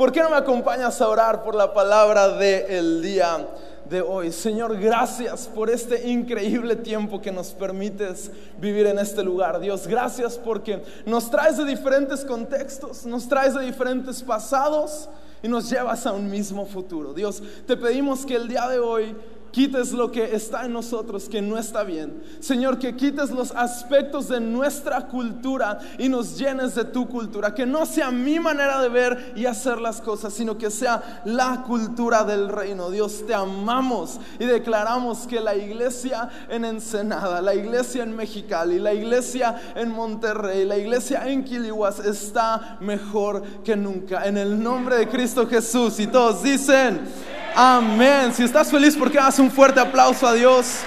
¿Por 0.00 0.12
qué 0.12 0.22
no 0.22 0.30
me 0.30 0.36
acompañas 0.36 0.98
a 1.02 1.08
orar 1.08 1.42
por 1.42 1.54
la 1.54 1.74
palabra 1.74 2.30
del 2.30 3.02
día 3.02 3.46
de 3.84 4.00
hoy? 4.00 4.32
Señor, 4.32 4.78
gracias 4.78 5.46
por 5.46 5.68
este 5.68 6.08
increíble 6.08 6.74
tiempo 6.74 7.20
que 7.20 7.30
nos 7.30 7.48
permites 7.48 8.30
vivir 8.58 8.86
en 8.86 8.98
este 8.98 9.22
lugar. 9.22 9.60
Dios, 9.60 9.86
gracias 9.86 10.38
porque 10.38 10.82
nos 11.04 11.30
traes 11.30 11.58
de 11.58 11.66
diferentes 11.66 12.24
contextos, 12.24 13.04
nos 13.04 13.28
traes 13.28 13.52
de 13.52 13.62
diferentes 13.62 14.22
pasados 14.22 15.10
y 15.42 15.48
nos 15.48 15.68
llevas 15.68 16.06
a 16.06 16.12
un 16.12 16.30
mismo 16.30 16.64
futuro. 16.64 17.12
Dios, 17.12 17.42
te 17.66 17.76
pedimos 17.76 18.24
que 18.24 18.36
el 18.36 18.48
día 18.48 18.66
de 18.68 18.78
hoy 18.78 19.14
quites 19.50 19.92
lo 19.92 20.10
que 20.10 20.34
está 20.34 20.64
en 20.64 20.72
nosotros 20.72 21.28
que 21.28 21.42
no 21.42 21.58
está 21.58 21.82
bien. 21.82 22.22
Señor, 22.40 22.78
que 22.78 22.96
quites 22.96 23.30
los 23.30 23.50
aspectos 23.52 24.28
de 24.28 24.40
nuestra 24.40 25.06
cultura 25.06 25.78
y 25.98 26.08
nos 26.08 26.38
llenes 26.38 26.74
de 26.74 26.84
tu 26.84 27.08
cultura. 27.08 27.54
Que 27.54 27.66
no 27.66 27.86
sea 27.86 28.10
mi 28.10 28.38
manera 28.38 28.80
de 28.80 28.88
ver 28.88 29.32
y 29.36 29.46
hacer 29.46 29.80
las 29.80 30.00
cosas, 30.00 30.32
sino 30.32 30.56
que 30.56 30.70
sea 30.70 31.22
la 31.24 31.62
cultura 31.66 32.24
del 32.24 32.48
reino. 32.48 32.90
Dios, 32.90 33.24
te 33.26 33.34
amamos 33.34 34.20
y 34.38 34.44
declaramos 34.44 35.26
que 35.26 35.40
la 35.40 35.54
iglesia 35.54 36.28
en 36.48 36.64
Ensenada, 36.64 37.42
la 37.42 37.54
iglesia 37.54 38.02
en 38.02 38.14
Mexicali, 38.14 38.78
la 38.78 38.94
iglesia 38.94 39.60
en 39.74 39.90
Monterrey, 39.90 40.64
la 40.64 40.76
iglesia 40.76 41.28
en 41.28 41.44
Quilihuas 41.44 42.00
está 42.00 42.78
mejor 42.80 43.42
que 43.64 43.76
nunca. 43.76 44.26
En 44.26 44.36
el 44.36 44.62
nombre 44.62 44.96
de 44.96 45.08
Cristo 45.08 45.46
Jesús. 45.46 45.98
Y 46.00 46.06
todos 46.06 46.42
dicen... 46.42 47.39
Amén. 47.54 48.32
Si 48.32 48.44
estás 48.44 48.70
feliz, 48.70 48.96
¿por 48.96 49.10
qué 49.10 49.18
das 49.18 49.38
un 49.38 49.50
fuerte 49.50 49.80
aplauso 49.80 50.26
a 50.26 50.34
Dios? 50.34 50.80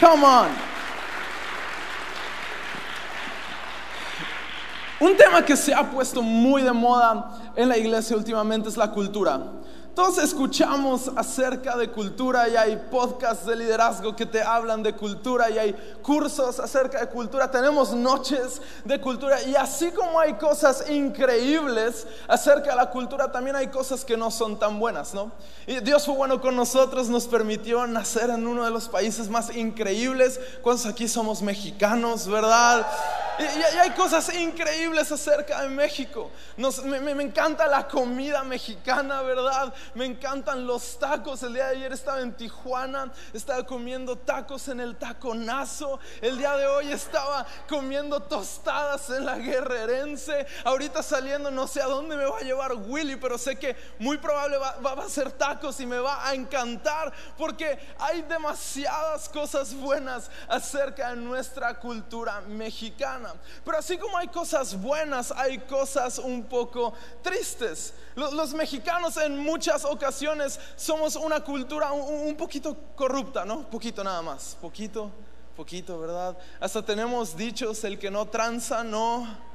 Come 0.00 0.24
on. 0.24 0.48
Un 5.00 5.16
tema 5.16 5.44
que 5.44 5.56
se 5.56 5.74
ha 5.74 5.82
puesto 5.90 6.22
muy 6.22 6.62
de 6.62 6.72
moda 6.72 7.30
en 7.56 7.68
la 7.68 7.76
iglesia 7.76 8.16
últimamente 8.16 8.68
es 8.68 8.76
la 8.76 8.90
cultura. 8.90 9.40
Todos 9.94 10.18
escuchamos 10.18 11.08
acerca 11.14 11.76
de 11.76 11.88
cultura 11.88 12.48
y 12.48 12.56
hay 12.56 12.76
podcasts 12.90 13.46
de 13.46 13.54
liderazgo 13.54 14.16
que 14.16 14.26
te 14.26 14.42
hablan 14.42 14.82
de 14.82 14.92
cultura 14.92 15.48
y 15.50 15.58
hay 15.58 15.72
cursos 16.02 16.58
acerca 16.58 16.98
de 16.98 17.06
cultura. 17.06 17.48
Tenemos 17.48 17.92
noches 17.92 18.60
de 18.84 19.00
cultura 19.00 19.40
y 19.44 19.54
así 19.54 19.92
como 19.92 20.18
hay 20.18 20.34
cosas 20.34 20.90
increíbles 20.90 22.08
acerca 22.26 22.70
de 22.70 22.76
la 22.76 22.90
cultura, 22.90 23.30
también 23.30 23.54
hay 23.54 23.68
cosas 23.68 24.04
que 24.04 24.16
no 24.16 24.32
son 24.32 24.58
tan 24.58 24.80
buenas, 24.80 25.14
¿no? 25.14 25.30
Y 25.64 25.78
Dios 25.78 26.04
fue 26.04 26.16
bueno 26.16 26.40
con 26.40 26.56
nosotros, 26.56 27.08
nos 27.08 27.28
permitió 27.28 27.86
nacer 27.86 28.30
en 28.30 28.48
uno 28.48 28.64
de 28.64 28.72
los 28.72 28.88
países 28.88 29.28
más 29.28 29.54
increíbles. 29.54 30.40
¿Cuántos 30.60 30.86
aquí 30.86 31.06
somos 31.06 31.40
mexicanos, 31.40 32.26
verdad? 32.26 32.84
Y, 33.38 33.42
hay 33.78 33.90
cosas 33.90 34.32
increíbles 34.34 35.10
acerca 35.10 35.62
de 35.62 35.68
México. 35.68 36.30
me 36.56 37.22
encanta 37.22 37.66
la 37.66 37.88
comida 37.88 38.44
mexicana, 38.44 39.22
¿verdad? 39.22 39.74
me 39.94 40.04
encantan 40.04 40.66
los 40.66 40.98
tacos. 40.98 41.42
El 41.42 41.54
día 41.54 41.66
de 41.66 41.76
ayer 41.76 41.92
estaba 41.92 42.20
en 42.20 42.32
Tijuana, 42.34 43.12
estaba 43.32 43.64
comiendo 43.64 44.16
tacos 44.16 44.68
en 44.68 44.80
el 44.80 44.96
taconazo. 44.96 45.98
El 46.20 46.38
día 46.38 46.56
de 46.56 46.66
hoy 46.66 46.92
estaba 46.92 47.46
comiendo 47.68 48.20
tostadas 48.20 49.10
en 49.10 49.24
la 49.24 49.36
guerrerense. 49.36 50.46
Ahorita 50.64 51.02
saliendo, 51.02 51.50
no 51.50 51.66
sé 51.66 51.82
a 51.82 51.86
dónde 51.86 52.16
me 52.16 52.24
va 52.24 52.38
a 52.38 52.42
llevar 52.42 52.72
Willy, 52.74 53.16
pero 53.16 53.38
sé 53.38 53.56
que 53.56 53.76
muy 53.98 54.18
probable 54.18 54.58
va, 54.58 54.76
va 54.76 54.90
a 55.02 55.06
hacer 55.06 55.32
tacos 55.32 55.80
y 55.80 55.86
me 55.86 55.98
va 55.98 56.26
a 56.26 56.34
encantar 56.34 57.12
porque 57.36 57.78
hay 57.98 58.22
demasiadas 58.22 59.28
cosas 59.28 59.74
buenas 59.74 60.30
acerca 60.48 61.10
de 61.10 61.16
nuestra 61.16 61.78
cultura 61.78 62.40
mexicana. 62.42 63.23
Pero 63.64 63.78
así 63.78 63.96
como 63.96 64.16
hay 64.18 64.28
cosas 64.28 64.80
buenas, 64.80 65.32
hay 65.32 65.58
cosas 65.58 66.18
un 66.18 66.44
poco 66.44 66.92
tristes. 67.22 67.94
Los, 68.14 68.54
mexicanos 68.54 69.16
en 69.16 69.38
muchas 69.38 69.84
ocasiones 69.84 70.60
somos 70.76 71.16
una 71.16 71.40
cultura 71.40 71.92
un, 71.92 72.36
poquito 72.36 72.76
corrupta, 72.94 73.44
¿no? 73.44 73.68
Poquito 73.68 74.04
nada 74.04 74.22
más, 74.22 74.56
poquito, 74.60 75.10
poquito, 75.56 75.98
¿verdad? 75.98 76.36
Hasta 76.60 76.84
tenemos 76.84 77.36
dichos, 77.36 77.82
el 77.84 77.98
que 77.98 78.10
no 78.10 78.26
tranza, 78.26 78.84
no... 78.84 79.53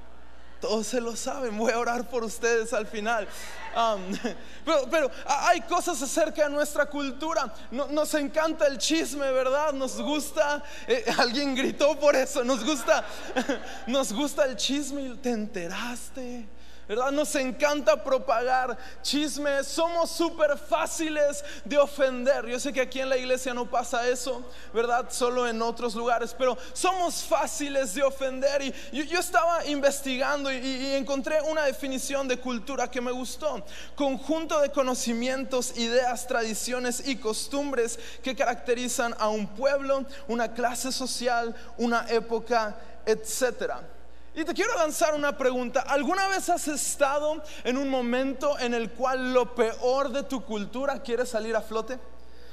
Todos 0.62 0.88
se 0.88 1.00
lo 1.00 1.16
saben, 1.16 1.58
voy 1.58 1.72
a 1.72 1.80
orar 1.80 2.08
por 2.10 2.24
ustedes 2.24 2.74
al 2.74 2.86
final. 2.86 3.28
pero, 4.92 5.12
hay 5.26 5.62
cosas 5.62 6.02
acerca 6.02 6.44
de 6.44 6.50
nuestra 6.50 6.86
cultura. 6.86 7.54
nos 7.72 8.14
encanta 8.16 8.68
el 8.68 8.78
chisme, 8.78 9.32
¿verdad? 9.32 9.74
Nos 9.74 10.02
gusta, 10.02 10.64
eh, 10.88 11.06
alguien 11.18 11.56
gritó 11.56 11.98
por 12.00 12.16
eso, 12.16 12.44
nos 12.44 12.64
gusta, 12.66 13.06
nos 13.88 14.12
gusta 14.12 14.46
el 14.46 14.56
chisme. 14.56 15.16
¿Te 15.22 15.32
enteraste? 15.32 16.59
¿Verdad? 16.90 17.12
Nos 17.12 17.36
encanta 17.36 18.04
propagar 18.04 18.76
chismes, 19.04 19.68
somos 19.68 20.10
súper 20.10 20.58
fáciles 20.58 21.46
de 21.64 21.78
ofender. 21.78 22.48
Yo 22.48 22.60
sé 22.60 22.74
que 22.74 22.82
aquí 22.82 23.00
en 23.00 23.10
la 23.10 23.18
iglesia 23.18 23.54
no 23.54 23.70
pasa 23.70 24.10
eso, 24.10 24.44
¿verdad? 24.74 25.06
Solo 25.12 25.48
en 25.48 25.62
otros 25.62 25.94
lugares, 25.94 26.34
pero 26.36 26.58
somos 26.74 27.22
fáciles 27.22 27.94
de 27.94 28.02
ofender. 28.02 28.64
Y 28.92 29.06
yo, 29.06 29.20
estaba 29.20 29.64
investigando 29.68 30.52
y, 30.52 30.96
encontré 30.96 31.40
una 31.42 31.66
definición 31.66 32.28
de 32.28 32.40
cultura 32.40 32.90
que 32.90 33.02
me 33.02 33.12
gustó. 33.12 33.64
Conjunto 33.96 34.60
de 34.60 34.72
conocimientos, 34.72 35.78
ideas, 35.78 36.26
tradiciones 36.26 37.08
y 37.08 37.18
costumbres 37.18 38.00
que 38.24 38.36
caracterizan 38.36 39.14
a 39.20 39.30
un 39.30 39.46
pueblo, 39.46 40.06
una 40.28 40.52
clase 40.54 40.92
social, 40.92 41.56
una 41.78 42.08
época, 42.10 42.76
etcétera. 43.06 43.99
Y 44.40 44.46
te 44.46 44.54
quiero 44.54 44.74
lanzar 44.78 45.16
una 45.16 45.38
pregunta. 45.38 45.82
¿Alguna 45.82 46.30
vez 46.30 46.48
has 46.48 46.70
estado 46.70 47.44
en 47.66 47.78
un 47.78 47.90
momento 47.90 48.58
en 48.58 48.74
el 48.74 48.90
cual 48.92 49.34
lo 49.34 49.54
peor 49.54 50.14
de 50.14 50.24
tu 50.24 50.46
cultura 50.46 51.04
quiere 51.04 51.26
salir 51.26 51.58
a 51.58 51.62
flote? 51.62 52.00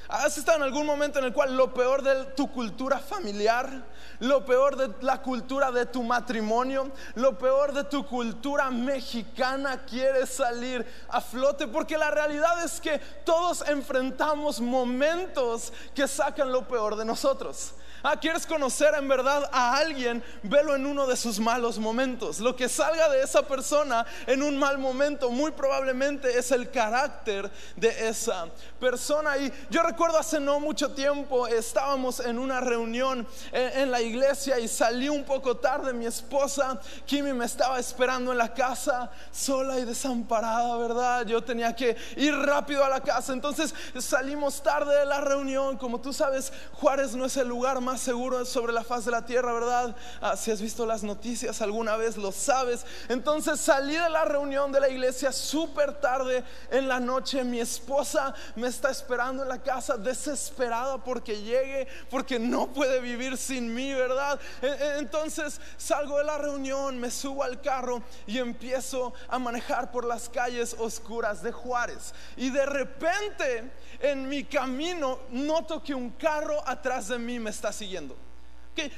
¿Has 0.09 0.39
estado 0.39 0.59
en 0.59 0.63
algún 0.63 0.87
momento 0.87 1.19
en 1.19 1.25
el 1.25 1.33
cual 1.33 1.57
lo 1.57 1.75
peor 1.75 2.03
de 2.03 2.27
tu 2.37 2.51
cultura 2.53 2.99
familiar, 2.99 3.85
lo 4.21 4.45
peor 4.45 4.77
de 4.77 5.05
la 5.05 5.21
cultura 5.21 5.73
de 5.73 5.87
tu 5.87 6.03
matrimonio, 6.05 6.93
lo 7.17 7.37
peor 7.37 7.73
de 7.73 7.85
tu 7.85 8.07
cultura 8.07 8.71
mexicana 8.71 9.85
quiere 9.85 10.27
salir 10.27 10.87
a 11.09 11.21
flote? 11.21 11.67
Porque 11.67 11.99
la 11.99 12.11
realidad 12.11 12.63
es 12.65 12.81
que 12.81 12.99
todos 13.25 13.67
enfrentamos 13.69 14.61
momentos 14.61 15.73
que 15.93 16.07
sacan 16.07 16.53
lo 16.53 16.69
peor 16.69 16.95
de 16.95 17.05
nosotros. 17.05 17.75
Ah, 18.09 18.21
¿quieres 18.21 18.47
conocer 18.47 18.95
en 18.95 19.09
verdad 19.09 19.51
a 19.53 19.77
alguien? 19.77 20.23
Velo 20.45 20.77
en 20.77 20.87
uno 20.87 21.09
de 21.09 21.17
sus 21.17 21.41
malos 21.41 21.77
momentos. 21.77 22.39
Lo 22.39 22.55
que 22.55 22.69
salga 22.69 23.09
de 23.09 23.21
esa 23.21 23.43
persona 23.43 24.07
en 24.29 24.45
un 24.45 24.57
mal 24.57 24.79
momento 24.79 25.29
muy 25.29 25.51
probablemente 25.51 26.39
es 26.39 26.53
el 26.53 26.71
carácter 26.71 27.51
de 27.75 28.09
esa 28.09 28.47
persona. 28.79 29.37
Y 29.39 29.53
yo 29.71 29.83
hace 30.05 30.39
no 30.39 30.61
mucho 30.61 30.91
tiempo 30.93 31.47
estábamos 31.47 32.21
en 32.21 32.39
una 32.39 32.61
reunión 32.61 33.27
en, 33.53 33.91
la 33.91 34.01
iglesia 34.01 34.59
y 34.59 34.69
salí 34.69 35.09
un 35.09 35.25
poco 35.25 35.57
tarde. 35.57 35.93
Mi 35.93 36.07
esposa 36.07 36.81
Kimi 37.07 37.33
me 37.33 37.45
estaba 37.45 37.79
esperando 37.79 38.33
en 38.33 38.39
la 38.39 38.53
casa 38.53 39.11
sola 39.33 39.79
y 39.79 39.85
desamparada, 39.85 40.77
¿verdad? 40.77 41.27
Yo 41.27 41.43
tenía 41.43 41.75
que 41.75 41.97
ir 42.17 42.35
rápido 42.35 42.85
a 42.85 42.89
la 42.89 43.01
casa. 43.01 43.33
Entonces 43.33 43.75
salimos 43.99 44.63
tarde 44.63 44.99
de 44.99 45.07
la 45.07 45.21
reunión. 45.21 45.77
Como 45.77 46.01
tú 46.01 46.13
sabes, 46.13 46.53
Juárez 46.75 47.15
no 47.15 47.25
es 47.25 47.37
el 47.37 47.49
lugar 47.49 47.81
más 47.81 48.01
seguro 48.01 48.45
sobre 48.45 48.73
la 48.73 48.85
faz 48.85 49.05
de 49.05 49.11
la 49.11 49.25
tierra, 49.25 49.53
¿verdad? 49.53 49.97
Ah, 50.21 50.37
si 50.37 50.51
has 50.51 50.61
visto 50.61 50.85
las 50.85 51.03
noticias 51.03 51.63
alguna 51.63 51.97
vez, 51.97 52.17
lo 52.17 52.33
sabes. 52.33 52.85
Entonces 53.09 53.61
salí 53.61 53.97
de 53.97 54.11
la 54.11 54.25
reunión 54.25 54.73
de 54.73 54.81
la 54.81 54.89
iglesia 54.89 55.33
súper 55.33 55.95
tarde 56.01 56.45
en 56.71 56.89
la 56.89 57.01
noche. 57.01 57.45
Mi 57.45 57.61
esposa 57.61 58.35
me 58.57 58.69
está 58.69 58.91
esperando 58.91 59.43
en 59.43 59.49
la 59.49 59.63
casa, 59.63 59.86
desesperada 59.97 61.03
porque 61.03 61.41
llegue, 61.43 61.87
porque 62.11 62.39
no 62.39 62.73
puede 62.73 63.01
vivir 63.01 63.37
sin 63.37 63.73
mí, 63.73 63.93
¿verdad? 63.93 64.41
E, 64.63 64.67
e, 64.67 64.99
entonces 64.99 65.61
salgo 65.77 66.19
de 66.19 66.25
la 66.25 66.39
reunión, 66.39 66.99
me 66.99 67.11
subo 67.11 67.43
al 67.43 67.61
carro 67.61 68.03
y 68.27 68.39
empiezo 68.39 69.15
a 69.29 69.39
manejar 69.39 69.91
por 69.91 70.05
las 70.05 70.29
calles 70.29 70.75
oscuras 70.79 71.43
de 71.43 71.53
Juárez. 71.53 72.15
Y 72.37 72.51
de 72.51 72.67
repente 72.67 73.71
en 74.01 74.29
mi 74.29 74.45
camino 74.45 75.21
noto 75.31 75.83
que 75.83 75.95
un 75.95 76.11
carro 76.11 76.63
atrás 76.67 77.09
de 77.09 77.19
mí 77.19 77.39
me 77.39 77.51
está 77.51 77.73
siguiendo. 77.73 78.26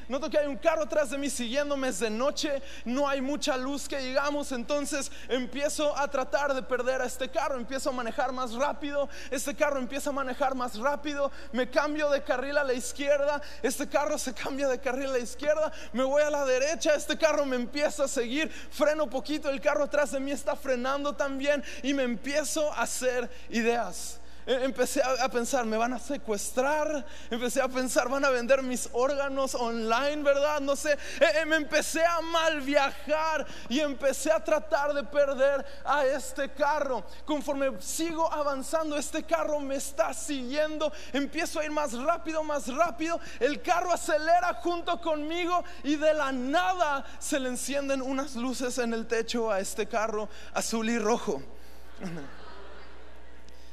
Noto 0.08 0.30
que 0.30 0.38
hay 0.38 0.46
un 0.46 0.56
carro 0.56 0.82
atrás 0.82 1.10
de 1.10 1.18
mí 1.18 1.30
siguiéndome, 1.30 1.88
es 1.88 2.00
de 2.00 2.10
noche, 2.10 2.62
no 2.84 3.08
hay 3.08 3.20
mucha 3.20 3.56
luz 3.56 3.88
que 3.88 3.98
digamos, 3.98 4.52
entonces 4.52 5.10
empiezo 5.28 5.96
a 5.96 6.08
tratar 6.08 6.54
de 6.54 6.62
perder 6.62 7.00
a 7.02 7.06
este 7.06 7.28
carro, 7.28 7.56
empiezo 7.56 7.90
a 7.90 7.92
manejar 7.92 8.32
más 8.32 8.54
rápido, 8.54 9.08
este 9.30 9.54
carro 9.54 9.78
empieza 9.78 10.10
a 10.10 10.12
manejar 10.12 10.54
más 10.54 10.78
rápido, 10.78 11.30
me 11.52 11.70
cambio 11.70 12.10
de 12.10 12.22
carril 12.22 12.56
a 12.58 12.64
la 12.64 12.72
izquierda, 12.72 13.40
este 13.62 13.88
carro 13.88 14.18
se 14.18 14.34
cambia 14.34 14.68
de 14.68 14.80
carril 14.80 15.06
a 15.06 15.12
la 15.12 15.18
izquierda, 15.18 15.72
me 15.92 16.02
voy 16.02 16.22
a 16.22 16.30
la 16.30 16.44
derecha, 16.44 16.94
este 16.94 17.16
carro 17.16 17.44
me 17.46 17.56
empieza 17.56 18.04
a 18.04 18.08
seguir, 18.08 18.50
freno 18.50 19.08
poquito, 19.08 19.50
el 19.50 19.60
carro 19.60 19.84
atrás 19.84 20.12
de 20.12 20.20
mí 20.20 20.30
está 20.30 20.56
frenando 20.56 21.14
también 21.14 21.62
y 21.82 21.94
me 21.94 22.02
empiezo 22.02 22.72
a 22.72 22.82
hacer 22.82 23.30
ideas. 23.50 24.17
E, 24.48 24.64
empecé 24.64 25.02
a 25.02 25.28
pensar, 25.28 25.66
me 25.66 25.76
van 25.76 25.92
a 25.92 25.98
secuestrar. 25.98 27.04
Empecé 27.30 27.60
a 27.60 27.68
pensar, 27.68 28.08
van 28.08 28.24
a 28.24 28.30
vender 28.30 28.62
mis 28.62 28.88
órganos 28.92 29.54
online, 29.54 30.22
¿verdad? 30.22 30.58
No 30.60 30.74
sé. 30.74 30.96
E, 31.20 31.40
e, 31.40 31.44
me 31.44 31.56
empecé 31.56 32.02
a 32.02 32.22
mal 32.22 32.62
viajar 32.62 33.46
y 33.68 33.80
empecé 33.80 34.32
a 34.32 34.42
tratar 34.42 34.94
de 34.94 35.04
perder 35.04 35.66
a 35.84 36.06
este 36.06 36.48
carro. 36.48 37.04
Conforme 37.26 37.72
sigo 37.82 38.32
avanzando, 38.32 38.96
este 38.96 39.22
carro 39.22 39.60
me 39.60 39.74
está 39.76 40.14
siguiendo. 40.14 40.90
Empiezo 41.12 41.60
a 41.60 41.66
ir 41.66 41.70
más 41.70 41.92
rápido, 41.92 42.42
más 42.42 42.74
rápido. 42.74 43.20
El 43.40 43.60
carro 43.60 43.92
acelera 43.92 44.54
junto 44.62 44.98
conmigo 45.02 45.62
y 45.84 45.96
de 45.96 46.14
la 46.14 46.32
nada 46.32 47.04
se 47.18 47.38
le 47.38 47.50
encienden 47.50 48.00
unas 48.00 48.34
luces 48.34 48.78
en 48.78 48.94
el 48.94 49.06
techo 49.06 49.50
a 49.50 49.60
este 49.60 49.86
carro 49.86 50.26
azul 50.54 50.88
y 50.88 50.98
rojo. 50.98 51.42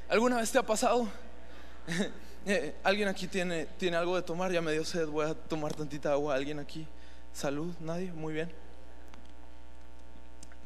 ¿Alguna 0.08 0.38
vez 0.38 0.52
te 0.52 0.58
ha 0.58 0.64
pasado? 0.64 1.08
Eh, 2.48 2.76
¿Alguien 2.84 3.08
aquí 3.08 3.26
tiene, 3.26 3.66
tiene 3.66 3.98
algo 3.98 4.16
de 4.16 4.22
tomar? 4.22 4.52
Ya 4.52 4.62
me 4.62 4.72
dio 4.72 4.86
sed, 4.86 5.08
voy 5.08 5.26
a 5.26 5.34
tomar 5.34 5.74
tantita 5.74 6.12
agua. 6.12 6.36
¿Alguien 6.36 6.60
aquí? 6.60 6.86
¿Salud? 7.34 7.74
¿Nadie? 7.80 8.12
Muy 8.14 8.36
bien. 8.36 8.52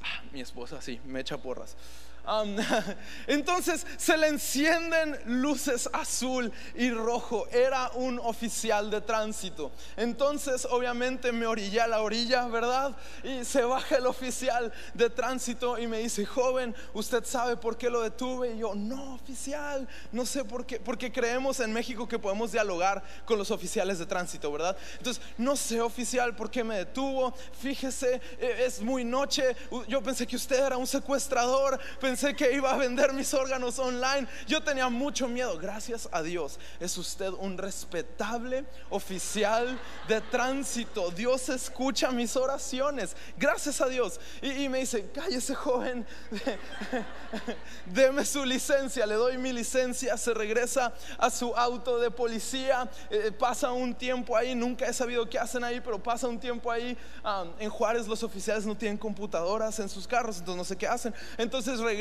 Ah, 0.04 0.22
mi 0.34 0.42
esposa 0.42 0.82
sí, 0.82 1.00
me 1.06 1.22
echa 1.22 1.38
porras. 1.38 1.78
entonces 3.28 3.86
se 3.98 4.18
le 4.18 4.28
encienden 4.28 5.20
luces 5.26 5.90
azul 5.94 6.52
y 6.76 6.92
rojo. 6.92 7.48
Era 7.52 7.90
un 7.96 8.20
oficial 8.20 8.92
de 8.92 9.02
tránsito. 9.02 9.72
Entonces 9.98 10.68
obviamente 10.70 11.32
me 11.32 11.48
orillé 11.48 11.82
a 11.82 11.88
la 11.88 12.02
orilla, 12.02 12.48
¿verdad? 12.48 12.96
Y 13.24 13.44
se 13.46 13.64
baja 13.64 13.98
el 13.98 14.06
oficial 14.06 14.72
de 14.94 15.10
tránsito 15.10 15.80
y 15.80 15.88
me 15.88 16.00
dice, 16.00 16.26
joven, 16.26 16.76
¿usted 16.94 17.24
sabe 17.26 17.58
por 17.58 17.78
qué 17.78 17.90
lo 17.90 18.02
detuve? 18.02 18.54
Y 18.54 18.60
yo, 18.60 18.76
no, 18.76 19.16
oficial, 19.16 19.88
no 20.12 20.26
sé 20.26 20.44
por 20.46 20.66
qué. 20.66 20.80
Porque 20.80 21.12
creemos 21.12 21.60
en 21.60 21.74
México 21.74 22.08
que 22.08 22.20
podemos 22.20 22.52
dialogar 22.52 23.04
con 23.26 23.38
los 23.38 23.52
oficiales 23.52 24.00
de 24.00 24.06
tránsito, 24.06 24.52
¿verdad? 24.52 24.78
Entonces, 24.98 25.22
no 25.38 25.56
sé, 25.56 25.82
oficial, 25.82 26.36
por 26.36 26.52
qué 26.52 26.64
me 26.64 26.78
detuvo. 26.78 27.34
Fíjese, 27.60 28.22
e, 28.40 28.66
es 28.66 28.82
muy 28.82 29.04
noche. 29.04 29.56
Yo 29.88 30.02
pensé 30.02 30.28
que 30.28 30.36
usted 30.36 30.66
era 30.66 30.78
un 30.78 30.88
secuestrador. 30.88 31.80
Pensé 32.00 32.09
pensé 32.10 32.36
que 32.36 32.52
iba 32.54 32.74
a 32.74 32.76
vender 32.76 33.14
mis 33.14 33.32
órganos 33.36 33.78
online. 33.78 34.28
Yo 34.48 34.64
tenía 34.64 34.90
mucho 34.90 35.28
miedo. 35.28 35.60
Gracias 35.60 36.10
a 36.12 36.24
Dios, 36.24 36.60
es 36.80 36.98
usted 36.98 37.30
un 37.38 37.56
respetable 37.56 38.66
oficial 38.90 39.80
de 40.08 40.20
tránsito. 40.20 41.12
Dios 41.12 41.50
escucha 41.50 42.10
mis 42.10 42.36
oraciones. 42.36 43.16
Gracias 43.38 43.80
a 43.80 43.88
Dios. 43.88 44.20
Y, 44.42 44.68
me 44.70 44.80
dice, 44.80 45.12
cállese 45.14 45.54
joven, 45.54 46.04
deme 47.86 48.26
su 48.26 48.44
licencia. 48.44 49.06
Le 49.06 49.14
doy 49.14 49.38
mi 49.38 49.54
licencia. 49.54 50.18
Se 50.18 50.34
regresa 50.34 50.92
a 51.20 51.30
su 51.30 51.56
auto 51.56 52.00
de 52.00 52.10
policía. 52.10 52.90
Eh, 53.12 53.32
pasa 53.38 53.72
un 53.72 53.94
tiempo 53.94 54.36
ahí. 54.36 54.56
Nunca 54.56 54.88
he 54.88 54.94
sabido 54.94 55.30
qué 55.30 55.38
hacen 55.38 55.64
ahí, 55.64 55.80
pero 55.80 56.02
pasa 56.02 56.28
un 56.28 56.40
tiempo 56.40 56.72
ahí. 56.72 56.98
Ah, 57.24 57.46
en 57.60 57.70
Juárez 57.70 58.08
los 58.08 58.24
oficiales 58.24 58.66
no 58.66 58.76
tienen 58.76 58.98
computadoras 58.98 59.78
en 59.78 59.90
sus 59.90 60.08
carros, 60.08 60.40
entonces 60.40 60.58
no 60.58 60.66
sé 60.66 60.76
qué 60.76 60.88
hacen. 60.88 61.14
Entonces 61.38 61.80
regresa 61.80 61.99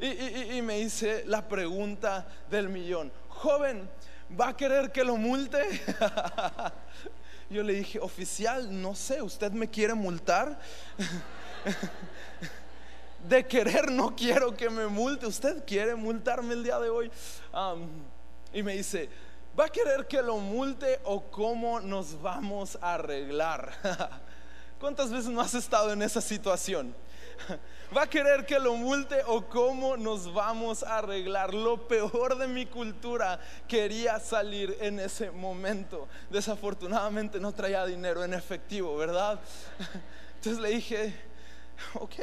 y, 0.00 0.62
me 0.62 0.78
hice 0.78 1.24
la 1.26 1.46
pregunta 1.46 2.26
del 2.50 2.68
millón. 2.68 3.12
Joven, 3.28 3.88
¿va 4.38 4.48
a 4.48 4.56
querer 4.56 4.92
que 4.92 5.04
lo 5.04 5.16
multe? 5.16 5.62
Yo 7.50 7.62
le 7.62 7.74
dije, 7.74 8.00
oficial, 8.00 8.82
no 8.82 8.94
sé, 8.94 9.22
¿usted 9.22 9.52
me 9.52 9.70
quiere 9.70 9.94
multar? 9.94 10.58
de 13.28 13.46
querer 13.46 13.90
no 13.90 14.14
quiero 14.14 14.54
que 14.54 14.68
me 14.68 14.86
multe. 14.86 15.26
¿Usted 15.26 15.64
quiere 15.64 15.94
multarme 15.94 16.54
el 16.54 16.62
día 16.62 16.78
de 16.78 16.90
hoy? 16.90 17.10
y 18.52 18.62
me 18.62 18.74
dice, 18.74 19.08
¿va 19.58 19.66
a 19.66 19.68
querer 19.68 20.06
que 20.06 20.22
lo 20.22 20.38
multe 20.38 21.00
o 21.04 21.22
cómo 21.30 21.80
nos 21.80 22.20
vamos 22.20 22.78
a 22.80 22.94
arreglar? 22.94 23.72
¿Cuántas 24.80 25.10
veces 25.10 25.30
no 25.30 25.40
has 25.40 25.54
estado 25.54 25.92
en 25.92 26.02
esa 26.02 26.20
situación? 26.20 26.94
¿Va 27.96 28.02
a 28.02 28.10
querer 28.10 28.44
que 28.44 28.58
lo 28.58 28.74
multe 28.74 29.22
o 29.26 29.46
cómo 29.48 29.96
nos 29.96 30.32
vamos 30.32 30.82
a 30.82 30.98
arreglar? 30.98 31.54
Lo 31.54 31.86
peor 31.86 32.36
de 32.36 32.48
mi 32.48 32.66
cultura 32.66 33.38
quería 33.68 34.18
salir 34.18 34.76
en 34.80 35.00
ese 35.00 35.30
momento. 35.30 36.08
Desafortunadamente 36.30 37.38
no 37.38 37.52
traía 37.52 37.84
dinero 37.86 38.24
en 38.24 38.34
efectivo, 38.34 38.96
¿verdad? 38.96 39.38
Entonces 40.36 40.60
le 40.60 40.70
dije, 40.70 41.14
ok, 41.94 42.14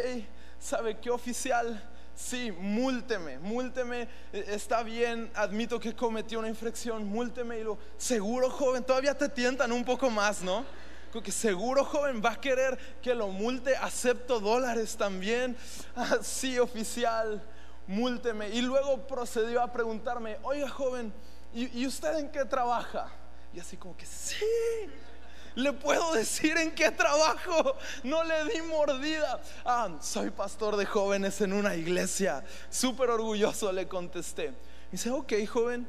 ¿sabe 0.60 1.00
qué 1.00 1.10
oficial? 1.10 1.90
Sí, 2.16 2.52
múlteme, 2.52 3.40
múlteme, 3.40 4.08
e, 4.32 4.46
está 4.50 4.84
bien, 4.84 5.32
admito 5.34 5.80
que 5.80 5.96
cometí 5.96 6.36
una 6.36 6.48
infracción, 6.48 7.06
múlteme 7.06 7.60
y 7.60 7.64
lo, 7.64 7.78
seguro 7.98 8.52
joven, 8.52 8.84
todavía 8.84 9.18
te 9.18 9.30
tientan 9.30 9.72
un 9.72 9.84
poco 9.84 10.12
más, 10.12 10.44
¿no? 10.44 10.64
Que 11.22 11.32
seguro 11.32 11.86
joven 11.86 12.22
va 12.24 12.32
a 12.32 12.42
querer 12.42 12.78
que 13.02 13.14
lo 13.14 13.28
multe, 13.28 13.76
acepto 13.76 14.40
dólares 14.40 14.96
también. 14.98 15.56
Ah, 15.96 16.18
sí, 16.24 16.58
oficial, 16.58 17.44
múlteme. 17.86 18.50
Y 18.50 18.62
luego 18.62 19.06
procedió 19.06 19.62
a 19.62 19.72
preguntarme, 19.72 20.38
oiga 20.42 20.68
joven, 20.68 21.14
¿y, 21.54 21.86
usted 21.86 22.18
en 22.18 22.32
qué 22.32 22.46
trabaja? 22.46 23.12
Y 23.54 23.60
así 23.60 23.78
como 23.78 23.96
que 23.96 24.08
sí. 24.08 24.44
Le 25.54 25.72
puedo 25.72 26.14
decir 26.14 26.58
en 26.58 26.74
qué 26.74 26.90
trabajo. 26.90 27.78
No 28.04 28.24
le 28.24 28.46
di 28.46 28.62
mordida. 28.64 29.40
Ah, 29.64 29.90
soy 30.02 30.32
pastor 30.32 30.78
de 30.78 30.88
jóvenes 30.88 31.40
en 31.42 31.54
una 31.54 31.76
iglesia. 31.76 32.44
Súper 32.72 33.12
orgulloso 33.12 33.72
le 33.72 33.88
contesté. 33.88 34.46
Y 34.88 34.94
dice, 34.94 35.12
ok, 35.12 35.34
joven. 35.48 35.88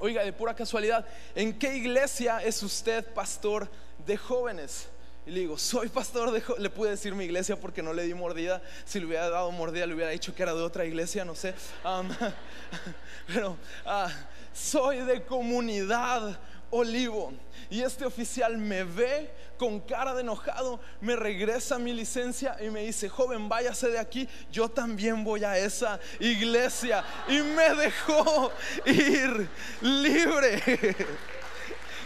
Oiga, 0.00 0.24
de 0.24 0.32
pura 0.32 0.54
casualidad, 0.54 1.06
¿en 1.34 1.58
qué 1.58 1.76
iglesia 1.76 2.42
es 2.42 2.62
usted 2.62 3.04
pastor 3.14 3.68
de 4.06 4.16
jóvenes. 4.16 4.88
Y 5.24 5.30
le 5.30 5.40
digo, 5.40 5.56
soy 5.56 5.88
pastor 5.88 6.32
de 6.32 6.40
jóvenes. 6.40 6.62
Le 6.62 6.70
pude 6.70 6.90
decir 6.90 7.14
mi 7.14 7.24
iglesia 7.24 7.56
porque 7.56 7.82
no 7.82 7.92
le 7.92 8.02
di 8.04 8.14
mordida. 8.14 8.60
Si 8.84 8.98
le 8.98 9.06
hubiera 9.06 9.30
dado 9.30 9.50
mordida, 9.52 9.86
le 9.86 9.94
hubiera 9.94 10.10
dicho 10.10 10.34
que 10.34 10.42
era 10.42 10.54
de 10.54 10.62
otra 10.62 10.84
iglesia, 10.84 11.24
no 11.24 11.34
sé. 11.34 11.54
pero 13.26 13.56
ah, 13.86 14.10
soy 14.52 14.98
de 14.98 15.22
comunidad 15.22 16.38
olivo. 16.72 17.32
Y 17.70 17.82
este 17.82 18.04
oficial 18.04 18.58
me 18.58 18.82
ve 18.82 19.30
con 19.56 19.78
cara 19.80 20.12
de 20.14 20.22
enojado, 20.22 20.80
me 21.00 21.14
regresa 21.14 21.78
mi 21.78 21.92
licencia 21.92 22.56
y 22.60 22.68
me 22.68 22.82
dice, 22.82 23.08
joven, 23.08 23.48
váyase 23.48 23.88
de 23.88 23.98
aquí, 23.98 24.28
yo 24.50 24.68
también 24.68 25.22
voy 25.22 25.44
a 25.44 25.56
esa 25.56 26.00
iglesia. 26.18 27.04
Y 27.28 27.38
me 27.38 27.74
dejó 27.74 28.50
ir 28.86 29.48
libre. 29.80 30.96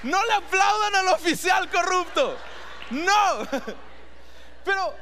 No 0.02 0.24
le 0.24 0.34
aplaudan 0.34 0.94
al 0.94 1.08
oficial 1.08 1.68
corrupto. 1.68 2.36
No. 2.90 3.48
Pero, 4.64 4.94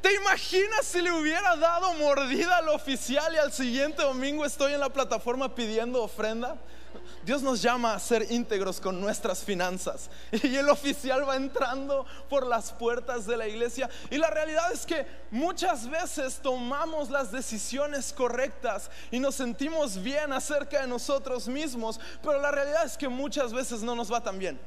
¿te 0.00 0.14
imaginas 0.14 0.86
si 0.86 1.00
le 1.00 1.12
hubiera 1.12 1.54
dado 1.56 1.92
mordida 1.94 2.56
al 2.56 2.70
oficial 2.70 3.32
y 3.34 3.38
al 3.38 3.52
siguiente 3.52 4.02
domingo 4.02 4.44
estoy 4.44 4.72
en 4.72 4.80
la 4.80 4.88
plataforma 4.88 5.54
pidiendo 5.54 6.02
ofrenda? 6.02 6.56
Dios 7.24 7.42
nos 7.42 7.60
llama 7.60 7.94
a 7.94 7.98
ser 7.98 8.30
íntegros 8.30 8.80
con 8.80 9.00
nuestras 9.00 9.44
finanzas. 9.44 10.10
Y 10.42 10.56
el 10.56 10.68
oficial 10.68 11.28
va 11.28 11.36
entrando 11.36 12.06
por 12.28 12.46
las 12.46 12.72
puertas 12.72 13.26
de 13.26 13.36
la 13.36 13.46
iglesia. 13.46 13.88
Y 14.10 14.18
la 14.18 14.30
realidad 14.30 14.72
es 14.72 14.86
que 14.86 15.06
muchas 15.30 15.88
veces 15.88 16.40
tomamos 16.42 17.10
las 17.10 17.30
decisiones 17.30 18.12
correctas 18.12 18.90
y 19.10 19.18
nos 19.18 19.34
sentimos 19.34 20.02
bien 20.02 20.32
acerca 20.32 20.80
de 20.80 20.86
nosotros 20.86 21.46
mismos. 21.46 22.00
Pero 22.22 22.40
la 22.40 22.50
realidad 22.50 22.84
es 22.84 22.96
que 22.96 23.08
muchas 23.08 23.52
veces 23.52 23.82
no 23.82 23.94
nos 23.94 24.12
va 24.12 24.22
tan 24.22 24.38
bien. 24.38 24.58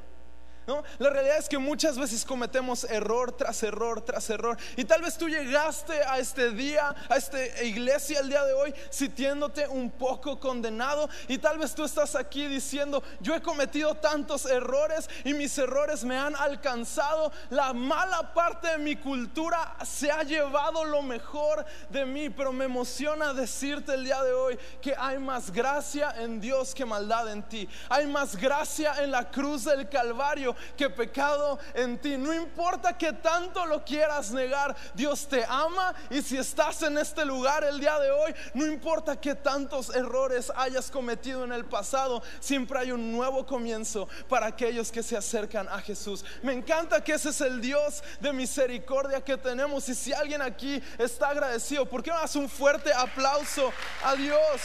La 0.99 1.09
realidad 1.09 1.37
es 1.37 1.49
que 1.49 1.57
muchas 1.57 1.97
veces 1.97 2.23
cometemos 2.23 2.85
error 2.85 3.31
tras 3.35 3.61
error 3.63 4.01
tras 4.01 4.29
error. 4.29 4.57
Y 4.77 4.85
tal 4.85 5.01
vez 5.01 5.17
tú 5.17 5.27
llegaste 5.27 6.01
a 6.03 6.19
este 6.19 6.51
día, 6.51 6.95
a 7.09 7.15
esta 7.17 7.63
iglesia 7.63 8.19
el 8.19 8.29
día 8.29 8.43
de 8.45 8.53
hoy, 8.53 8.73
sintiéndote 8.89 9.67
un 9.67 9.91
poco 9.91 10.39
condenado. 10.39 11.09
Y 11.27 11.37
tal 11.37 11.57
vez 11.57 11.75
tú 11.75 11.83
estás 11.83 12.15
aquí 12.15 12.47
diciendo, 12.47 13.03
yo 13.19 13.35
he 13.35 13.41
cometido 13.41 13.95
tantos 13.95 14.45
errores 14.45 15.09
y 15.25 15.33
mis 15.33 15.57
errores 15.57 16.03
me 16.03 16.17
han 16.17 16.35
alcanzado. 16.35 17.31
La 17.49 17.73
mala 17.73 18.33
parte 18.33 18.69
de 18.69 18.77
mi 18.77 18.95
cultura 18.95 19.75
se 19.83 20.11
ha 20.11 20.23
llevado 20.23 20.85
lo 20.85 21.01
mejor 21.01 21.65
de 21.89 22.05
mí. 22.05 22.29
Pero 22.29 22.53
me 22.53 22.65
emociona 22.65 23.33
decirte 23.33 23.93
el 23.93 24.05
día 24.05 24.21
de 24.23 24.33
hoy 24.33 24.57
que 24.81 24.95
hay 24.97 25.19
más 25.19 25.51
gracia 25.51 26.13
en 26.19 26.39
Dios 26.39 26.73
que 26.73 26.85
maldad 26.85 27.31
en 27.31 27.43
ti. 27.43 27.67
Hay 27.89 28.07
más 28.07 28.35
gracia 28.35 29.03
en 29.03 29.11
la 29.11 29.29
cruz 29.29 29.65
del 29.65 29.89
Calvario 29.89 30.52
que 30.77 30.89
pecado 30.89 31.59
en 31.73 31.97
ti. 31.97 32.17
No 32.17 32.33
importa 32.33 32.97
que 32.97 33.13
tanto 33.13 33.65
lo 33.65 33.83
quieras 33.83 34.31
negar, 34.31 34.75
Dios 34.93 35.27
te 35.27 35.45
ama 35.47 35.93
y 36.09 36.21
si 36.21 36.37
estás 36.37 36.81
en 36.83 36.97
este 36.97 37.25
lugar 37.25 37.63
el 37.63 37.79
día 37.79 37.99
de 37.99 38.11
hoy, 38.11 38.33
no 38.53 38.65
importa 38.65 39.19
que 39.19 39.35
tantos 39.35 39.93
errores 39.95 40.51
hayas 40.55 40.89
cometido 40.89 41.43
en 41.43 41.51
el 41.51 41.65
pasado, 41.65 42.23
siempre 42.39 42.79
hay 42.79 42.91
un 42.91 43.11
nuevo 43.11 43.45
comienzo 43.45 44.07
para 44.27 44.47
aquellos 44.47 44.91
que 44.91 45.03
se 45.03 45.17
acercan 45.17 45.67
a 45.69 45.79
Jesús. 45.79 46.25
Me 46.41 46.53
encanta 46.53 47.03
que 47.03 47.13
ese 47.13 47.29
es 47.29 47.41
el 47.41 47.61
Dios 47.61 48.03
de 48.19 48.33
misericordia 48.33 49.21
que 49.21 49.37
tenemos 49.37 49.87
y 49.89 49.95
si 49.95 50.13
alguien 50.13 50.41
aquí 50.41 50.81
está 50.97 51.29
agradecido, 51.29 51.85
¿por 51.85 52.03
qué 52.03 52.11
no 52.11 52.17
das 52.17 52.35
un 52.35 52.49
fuerte 52.49 52.91
aplauso 52.93 53.71
a 54.03 54.15
Dios? 54.15 54.61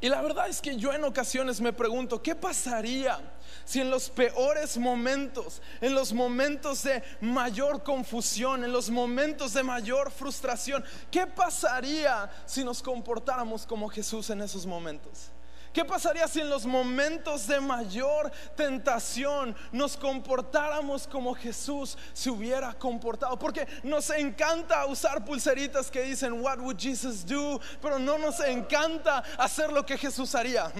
Y 0.00 0.08
la 0.08 0.22
verdad 0.22 0.48
es 0.48 0.60
que 0.60 0.76
yo 0.76 0.92
en 0.92 1.02
ocasiones 1.02 1.60
me 1.60 1.72
pregunto, 1.72 2.22
¿qué 2.22 2.36
pasaría 2.36 3.18
si 3.64 3.80
en 3.80 3.90
los 3.90 4.10
peores 4.10 4.78
momentos, 4.78 5.60
en 5.80 5.94
los 5.94 6.12
momentos 6.12 6.84
de 6.84 7.02
mayor 7.20 7.82
confusión, 7.82 8.62
en 8.62 8.72
los 8.72 8.90
momentos 8.90 9.54
de 9.54 9.64
mayor 9.64 10.12
frustración, 10.12 10.84
¿qué 11.10 11.26
pasaría 11.26 12.30
si 12.46 12.62
nos 12.62 12.80
comportáramos 12.80 13.66
como 13.66 13.88
Jesús 13.88 14.30
en 14.30 14.40
esos 14.42 14.66
momentos? 14.66 15.32
¿Qué 15.72 15.84
pasaría 15.84 16.26
si 16.26 16.40
en 16.40 16.50
los 16.50 16.66
momentos 16.66 17.46
de 17.46 17.60
mayor 17.60 18.30
tentación 18.56 19.54
nos 19.70 19.96
comportáramos 19.96 21.06
como 21.06 21.34
Jesús 21.34 21.96
se 22.12 22.30
hubiera 22.30 22.72
comportado? 22.74 23.38
Porque 23.38 23.66
nos 23.82 24.10
encanta 24.10 24.86
usar 24.86 25.24
pulseritas 25.24 25.90
que 25.90 26.02
dicen, 26.02 26.40
What 26.40 26.58
would 26.58 26.78
Jesus 26.78 27.24
do? 27.24 27.60
Pero 27.80 27.98
no 27.98 28.18
nos 28.18 28.40
encanta 28.40 29.22
hacer 29.38 29.72
lo 29.72 29.84
que 29.84 29.98
Jesús 29.98 30.34
haría. 30.34 30.72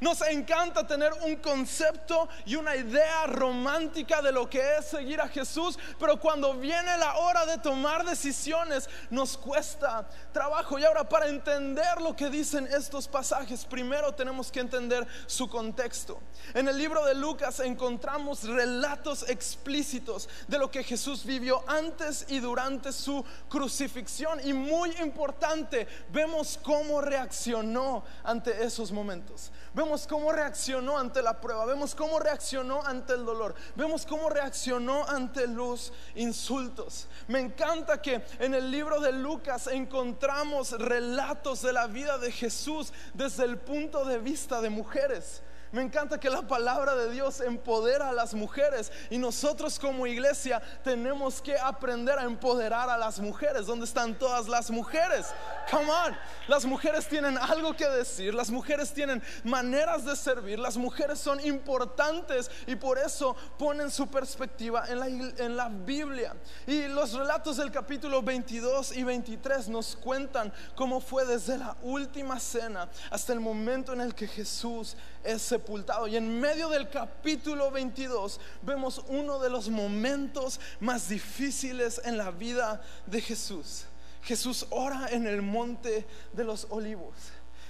Nos 0.00 0.22
encanta 0.22 0.86
tener 0.86 1.12
un 1.24 1.36
concepto 1.36 2.26
y 2.46 2.56
una 2.56 2.74
idea 2.74 3.26
romántica 3.26 4.22
de 4.22 4.32
lo 4.32 4.48
que 4.48 4.78
es 4.78 4.86
seguir 4.86 5.20
a 5.20 5.28
Jesús, 5.28 5.78
pero 5.98 6.18
cuando 6.18 6.54
viene 6.54 6.96
la 6.96 7.18
hora 7.18 7.44
de 7.44 7.58
tomar 7.58 8.04
decisiones 8.06 8.88
nos 9.10 9.36
cuesta 9.36 10.08
trabajo. 10.32 10.78
Y 10.78 10.84
ahora 10.84 11.06
para 11.06 11.28
entender 11.28 12.00
lo 12.00 12.16
que 12.16 12.30
dicen 12.30 12.66
estos 12.66 13.08
pasajes, 13.08 13.66
primero 13.66 14.14
tenemos 14.14 14.50
que 14.50 14.60
entender 14.60 15.06
su 15.26 15.50
contexto. 15.50 16.18
En 16.54 16.66
el 16.66 16.78
libro 16.78 17.04
de 17.04 17.14
Lucas 17.14 17.60
encontramos 17.60 18.44
relatos 18.44 19.28
explícitos 19.28 20.30
de 20.48 20.58
lo 20.58 20.70
que 20.70 20.82
Jesús 20.82 21.26
vivió 21.26 21.62
antes 21.66 22.24
y 22.28 22.38
durante 22.38 22.92
su 22.92 23.22
crucifixión. 23.50 24.40
Y 24.46 24.54
muy 24.54 24.92
importante, 25.02 25.86
vemos 26.10 26.58
cómo 26.62 27.02
reaccionó 27.02 28.02
ante 28.24 28.64
esos 28.64 28.92
momentos. 28.92 29.50
Vemos 29.72 30.06
cómo 30.06 30.32
reaccionó 30.32 30.98
ante 30.98 31.22
la 31.22 31.40
prueba, 31.40 31.64
vemos 31.64 31.94
cómo 31.94 32.18
reaccionó 32.18 32.84
ante 32.84 33.12
el 33.12 33.24
dolor, 33.24 33.54
vemos 33.76 34.04
cómo 34.04 34.28
reaccionó 34.28 35.06
ante 35.08 35.46
los 35.46 35.92
insultos. 36.16 37.06
Me 37.28 37.38
encanta 37.38 38.02
que 38.02 38.24
en 38.40 38.54
el 38.54 38.68
libro 38.70 38.98
de 39.00 39.12
Lucas 39.12 39.68
encontramos 39.68 40.72
relatos 40.72 41.62
de 41.62 41.72
la 41.72 41.86
vida 41.86 42.18
de 42.18 42.32
Jesús 42.32 42.92
desde 43.14 43.44
el 43.44 43.58
punto 43.58 44.04
de 44.04 44.18
vista 44.18 44.60
de 44.60 44.70
mujeres. 44.70 45.42
Me 45.72 45.82
encanta 45.82 46.18
que 46.18 46.30
la 46.30 46.42
palabra 46.42 46.96
de 46.96 47.12
Dios 47.12 47.40
empodera 47.40 48.08
a 48.08 48.12
las 48.12 48.34
mujeres 48.34 48.90
y 49.08 49.18
nosotros 49.18 49.78
como 49.78 50.04
iglesia 50.04 50.60
tenemos 50.82 51.40
que 51.40 51.56
aprender 51.56 52.18
a 52.18 52.24
empoderar 52.24 52.90
a 52.90 52.98
las 52.98 53.20
mujeres. 53.20 53.66
¿Dónde 53.66 53.84
están 53.84 54.18
todas 54.18 54.48
las 54.48 54.68
mujeres? 54.72 55.26
Come 55.68 55.90
on. 55.90 56.16
Las 56.48 56.64
mujeres 56.64 57.06
tienen 57.06 57.38
algo 57.38 57.74
que 57.74 57.88
decir, 57.88 58.34
las 58.34 58.50
mujeres 58.50 58.92
tienen 58.92 59.22
maneras 59.44 60.04
de 60.04 60.16
servir, 60.16 60.58
las 60.58 60.76
mujeres 60.76 61.18
son 61.20 61.38
importantes 61.46 62.50
y 62.66 62.74
por 62.74 62.98
eso 62.98 63.36
ponen 63.58 63.90
su 63.90 64.08
perspectiva 64.08 64.86
en 64.88 64.98
la, 64.98 65.06
en 65.06 65.56
la 65.56 65.68
Biblia. 65.68 66.34
Y 66.66 66.88
los 66.88 67.12
relatos 67.12 67.56
del 67.56 67.70
capítulo 67.70 68.22
22 68.22 68.96
y 68.96 69.04
23 69.04 69.68
nos 69.68 69.94
cuentan 69.96 70.52
cómo 70.74 71.00
fue 71.00 71.24
desde 71.24 71.56
la 71.56 71.76
última 71.82 72.40
cena 72.40 72.88
hasta 73.10 73.32
el 73.32 73.40
momento 73.40 73.92
en 73.92 74.00
el 74.00 74.14
que 74.14 74.26
Jesús 74.26 74.96
es 75.22 75.42
sepultado. 75.42 76.08
Y 76.08 76.16
en 76.16 76.40
medio 76.40 76.68
del 76.68 76.88
capítulo 76.88 77.70
22 77.70 78.40
vemos 78.62 79.02
uno 79.08 79.38
de 79.38 79.50
los 79.50 79.68
momentos 79.68 80.58
más 80.80 81.08
difíciles 81.08 82.00
en 82.04 82.16
la 82.16 82.30
vida 82.30 82.80
de 83.06 83.20
Jesús. 83.20 83.84
Jesús 84.22 84.66
ora 84.70 85.08
en 85.10 85.26
el 85.26 85.42
monte 85.42 86.06
de 86.32 86.44
los 86.44 86.66
olivos. 86.70 87.14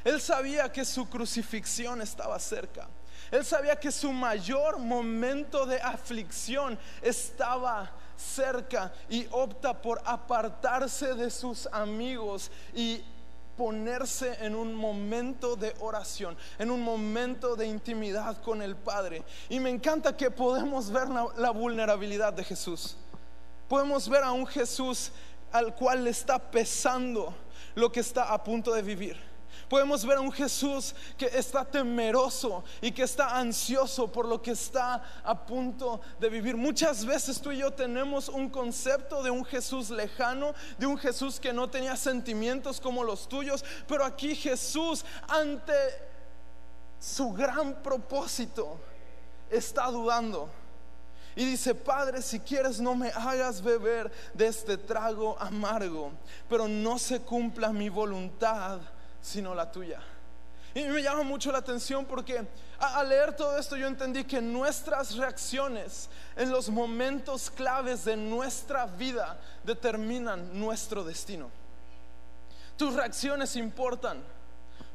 Él 0.04 0.20
sabía 0.20 0.72
que 0.72 0.84
su 0.84 1.08
crucifixión 1.08 2.00
estaba 2.00 2.38
cerca. 2.38 2.88
Él 3.30 3.44
sabía 3.44 3.76
que 3.76 3.92
su 3.92 4.12
mayor 4.12 4.78
momento 4.78 5.66
de 5.66 5.80
aflicción 5.80 6.78
estaba 7.02 7.90
cerca 8.16 8.92
y 9.08 9.26
opta 9.30 9.80
por 9.80 10.00
apartarse 10.04 11.14
de 11.14 11.30
sus 11.30 11.66
amigos 11.72 12.50
y 12.74 13.02
ponerse 13.56 14.38
en 14.40 14.54
un 14.54 14.74
momento 14.74 15.54
de 15.54 15.74
oración, 15.80 16.36
en 16.58 16.70
un 16.70 16.82
momento 16.82 17.56
de 17.56 17.66
intimidad 17.66 18.40
con 18.42 18.62
el 18.62 18.74
Padre. 18.74 19.22
Y 19.48 19.60
me 19.60 19.70
encanta 19.70 20.16
que 20.16 20.30
podemos 20.30 20.90
ver 20.90 21.08
la, 21.08 21.50
vulnerabilidad 21.50 22.32
de 22.32 22.42
Jesús. 22.42 22.96
Podemos 23.68 24.08
ver 24.08 24.24
a 24.24 24.32
un 24.32 24.46
Jesús 24.46 25.12
al 25.52 25.74
cual 25.74 26.04
le 26.04 26.10
está 26.10 26.38
pesando 26.38 27.34
lo 27.74 27.90
que 27.90 28.00
está 28.00 28.32
a 28.32 28.42
punto 28.42 28.72
de 28.72 28.82
vivir 28.82 29.30
podemos 29.70 30.04
ver 30.04 30.18
a 30.18 30.20
un 30.20 30.32
Jesús 30.32 30.94
que 31.16 31.26
está 31.26 31.64
temeroso 31.64 32.64
y 32.80 32.90
que 32.90 33.04
está 33.04 33.38
ansioso 33.38 34.10
por 34.10 34.26
lo 34.26 34.42
que 34.42 34.50
está 34.50 35.00
a 35.22 35.46
punto 35.46 36.00
de 36.18 36.28
vivir. 36.28 36.56
Muchas 36.56 37.04
veces 37.04 37.40
tú 37.40 37.52
y 37.52 37.58
yo 37.58 37.72
tenemos 37.72 38.28
un 38.28 38.50
concepto 38.50 39.22
de 39.22 39.30
un 39.30 39.44
Jesús 39.44 39.90
lejano, 39.90 40.54
de 40.76 40.86
un 40.86 40.98
Jesús 40.98 41.38
que 41.38 41.52
no 41.52 41.70
tenía 41.70 41.94
sentimientos 41.94 42.80
como 42.80 43.04
los 43.04 43.28
tuyos, 43.28 43.64
pero 43.86 44.04
aquí 44.04 44.34
Jesús 44.34 45.04
ante 45.28 45.72
su 46.98 47.32
gran 47.32 47.80
propósito 47.80 48.76
está 49.48 49.86
dudando. 49.86 50.50
Y 51.36 51.44
dice, 51.44 51.74
Padre, 51.74 52.22
si 52.22 52.40
quieres 52.40 52.80
no 52.80 52.94
me 52.94 53.10
hagas 53.10 53.62
beber 53.62 54.10
de 54.34 54.48
este 54.48 54.76
trago 54.76 55.38
amargo, 55.40 56.12
pero 56.48 56.66
no 56.66 56.98
se 56.98 57.20
cumpla 57.20 57.72
mi 57.72 57.88
voluntad, 57.88 58.80
sino 59.20 59.54
la 59.54 59.70
tuya. 59.70 60.00
Y 60.74 60.84
me 60.84 61.02
llama 61.02 61.22
mucho 61.22 61.50
la 61.50 61.58
atención 61.58 62.04
porque 62.04 62.46
al 62.78 63.08
leer 63.08 63.34
todo 63.34 63.58
esto 63.58 63.76
yo 63.76 63.88
entendí 63.88 64.24
que 64.24 64.40
nuestras 64.40 65.16
reacciones 65.16 66.08
en 66.36 66.50
los 66.50 66.68
momentos 66.68 67.50
claves 67.50 68.04
de 68.04 68.16
nuestra 68.16 68.86
vida 68.86 69.38
determinan 69.64 70.58
nuestro 70.58 71.02
destino. 71.02 71.50
Tus 72.76 72.94
reacciones 72.94 73.56
importan. 73.56 74.22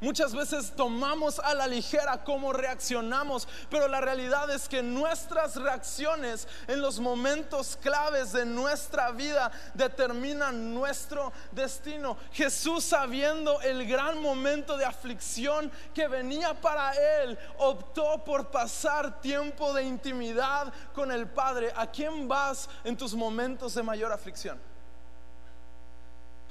Muchas 0.05 0.35
veces 0.35 0.71
tomamos 0.75 1.39
a 1.39 1.55
la 1.55 1.65
ligera 1.65 2.23
cómo 2.23 2.53
reaccionamos, 2.53 3.47
pero 3.71 3.87
la 3.87 3.99
realidad 3.99 4.47
es 4.51 4.69
que 4.69 4.83
nuestras 4.83 5.55
reacciones 5.55 6.47
en 6.67 6.79
los 6.79 6.99
momentos 6.99 7.75
claves 7.81 8.31
de 8.31 8.45
nuestra 8.45 9.09
vida 9.09 9.51
determinan 9.73 10.75
nuestro 10.75 11.33
destino. 11.51 12.17
Jesús 12.33 12.83
sabiendo 12.83 13.59
el 13.61 13.87
gran 13.87 14.21
momento 14.21 14.77
de 14.77 14.85
aflicción 14.85 15.71
que 15.91 16.07
venía 16.07 16.53
para 16.53 16.91
él, 17.23 17.35
optó 17.57 18.23
por 18.23 18.51
pasar 18.51 19.19
tiempo 19.21 19.73
de 19.73 19.85
intimidad 19.85 20.71
con 20.93 21.11
el 21.11 21.25
Padre. 21.27 21.73
¿A 21.75 21.89
quién 21.89 22.27
vas 22.27 22.69
en 22.83 22.95
tus 22.95 23.15
momentos 23.15 23.73
de 23.73 23.81
mayor 23.81 24.11
aflicción? 24.11 24.74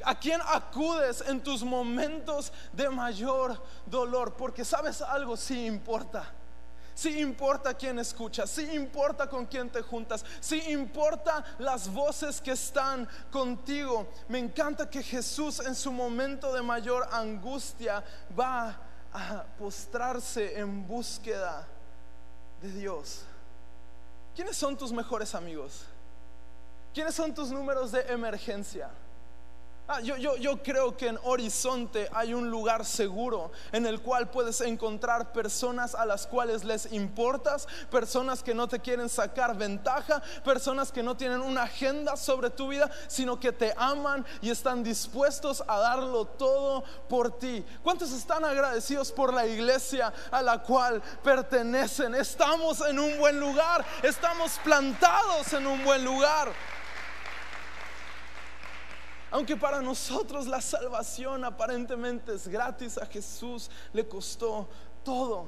¿A 0.02 0.18
quién 0.18 0.40
acudes 0.46 1.22
en 1.26 1.42
tus 1.42 1.62
momentos 1.62 2.52
de 2.72 2.88
mayor 2.88 3.62
dolor? 3.86 4.34
Porque 4.34 4.64
sabes 4.64 5.00
algo, 5.00 5.36
sí 5.36 5.66
importa. 5.66 6.32
Sí 6.94 7.20
importa 7.20 7.74
quién 7.74 7.98
escucha, 7.98 8.46
sí 8.46 8.62
importa 8.72 9.28
con 9.28 9.46
quién 9.46 9.68
te 9.68 9.82
juntas, 9.82 10.24
sí 10.40 10.62
importa 10.70 11.44
las 11.58 11.92
voces 11.92 12.40
que 12.40 12.52
están 12.52 13.08
contigo. 13.32 14.06
Me 14.28 14.38
encanta 14.38 14.88
que 14.88 15.02
Jesús 15.02 15.58
en 15.58 15.74
su 15.74 15.90
momento 15.90 16.52
de 16.52 16.62
mayor 16.62 17.08
angustia 17.10 18.04
va 18.38 18.78
a 19.12 19.44
postrarse 19.58 20.58
en 20.58 20.86
búsqueda 20.86 21.66
de 22.62 22.70
Dios. 22.70 23.22
¿Quiénes 24.36 24.56
son 24.56 24.76
tus 24.76 24.92
mejores 24.92 25.34
amigos? 25.34 25.84
¿Quiénes 26.92 27.14
son 27.16 27.34
tus 27.34 27.50
números 27.50 27.90
de 27.90 28.02
emergencia? 28.02 28.88
Ah, 29.86 30.00
yo, 30.00 30.16
yo, 30.16 30.62
creo 30.62 30.96
que 30.96 31.08
en 31.08 31.18
Horizonte 31.24 32.08
hay 32.14 32.32
un 32.32 32.50
lugar 32.50 32.86
seguro 32.86 33.52
en 33.70 33.84
el 33.84 34.00
cual 34.00 34.30
puedes 34.30 34.62
encontrar 34.62 35.30
personas 35.30 35.94
a 35.94 36.06
las 36.06 36.26
cuales 36.26 36.64
les 36.64 36.90
importas, 36.90 37.68
personas 37.90 38.42
que 38.42 38.54
no 38.54 38.66
te 38.66 38.80
quieren 38.80 39.10
sacar 39.10 39.54
ventaja, 39.54 40.22
personas 40.42 40.90
que 40.90 41.02
no 41.02 41.18
tienen 41.18 41.42
una 41.42 41.64
agenda 41.64 42.16
sobre 42.16 42.48
tu 42.48 42.68
vida, 42.68 42.90
sino 43.08 43.38
que 43.38 43.52
te 43.52 43.74
aman 43.76 44.24
y 44.40 44.48
están 44.48 44.82
dispuestos 44.82 45.62
a 45.68 45.78
darlo 45.78 46.24
todo 46.24 46.82
por 47.06 47.38
ti. 47.38 47.62
¿Cuántos 47.82 48.10
están 48.12 48.42
agradecidos 48.42 49.12
por 49.12 49.34
la 49.34 49.46
iglesia 49.46 50.14
a 50.30 50.40
la 50.40 50.62
cual 50.62 51.02
pertenecen? 51.22 52.14
Estamos 52.14 52.80
en 52.80 52.98
un 52.98 53.18
buen 53.18 53.38
lugar, 53.38 53.84
estamos 54.02 54.58
plantados 54.64 55.52
en 55.52 55.66
un 55.66 55.84
buen 55.84 56.02
lugar. 56.02 56.73
Aunque 59.34 59.56
para 59.56 59.82
nosotros 59.82 60.46
la 60.46 60.60
salvación 60.60 61.44
aparentemente 61.44 62.36
es 62.36 62.46
gratis, 62.46 62.96
a 62.98 63.04
Jesús 63.04 63.68
le 63.92 64.06
costó 64.06 64.68
todo. 65.02 65.46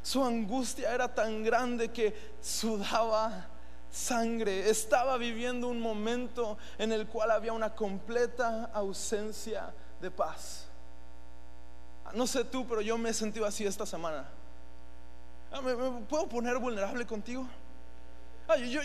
Su 0.00 0.22
angustia 0.22 0.94
era 0.94 1.12
tan 1.12 1.42
grande 1.42 1.88
que 1.88 2.14
sudaba 2.40 3.48
sangre. 3.90 4.70
Estaba 4.70 5.16
viviendo 5.16 5.66
un 5.66 5.80
momento 5.80 6.56
en 6.78 6.92
el 6.92 7.08
cual 7.08 7.32
había 7.32 7.52
una 7.52 7.74
completa 7.74 8.70
ausencia 8.72 9.74
de 10.00 10.12
paz. 10.12 10.68
No 12.14 12.28
sé 12.28 12.44
tú, 12.44 12.64
pero 12.64 12.80
yo 12.80 12.96
me 12.96 13.10
he 13.10 13.14
sentido 13.14 13.44
así 13.44 13.66
esta 13.66 13.86
semana. 13.86 14.24
Ah, 15.50 15.60
¿Me, 15.60 15.74
puedo 16.02 16.28
poner 16.28 16.58
vulnerable 16.58 17.04
contigo? 17.04 17.44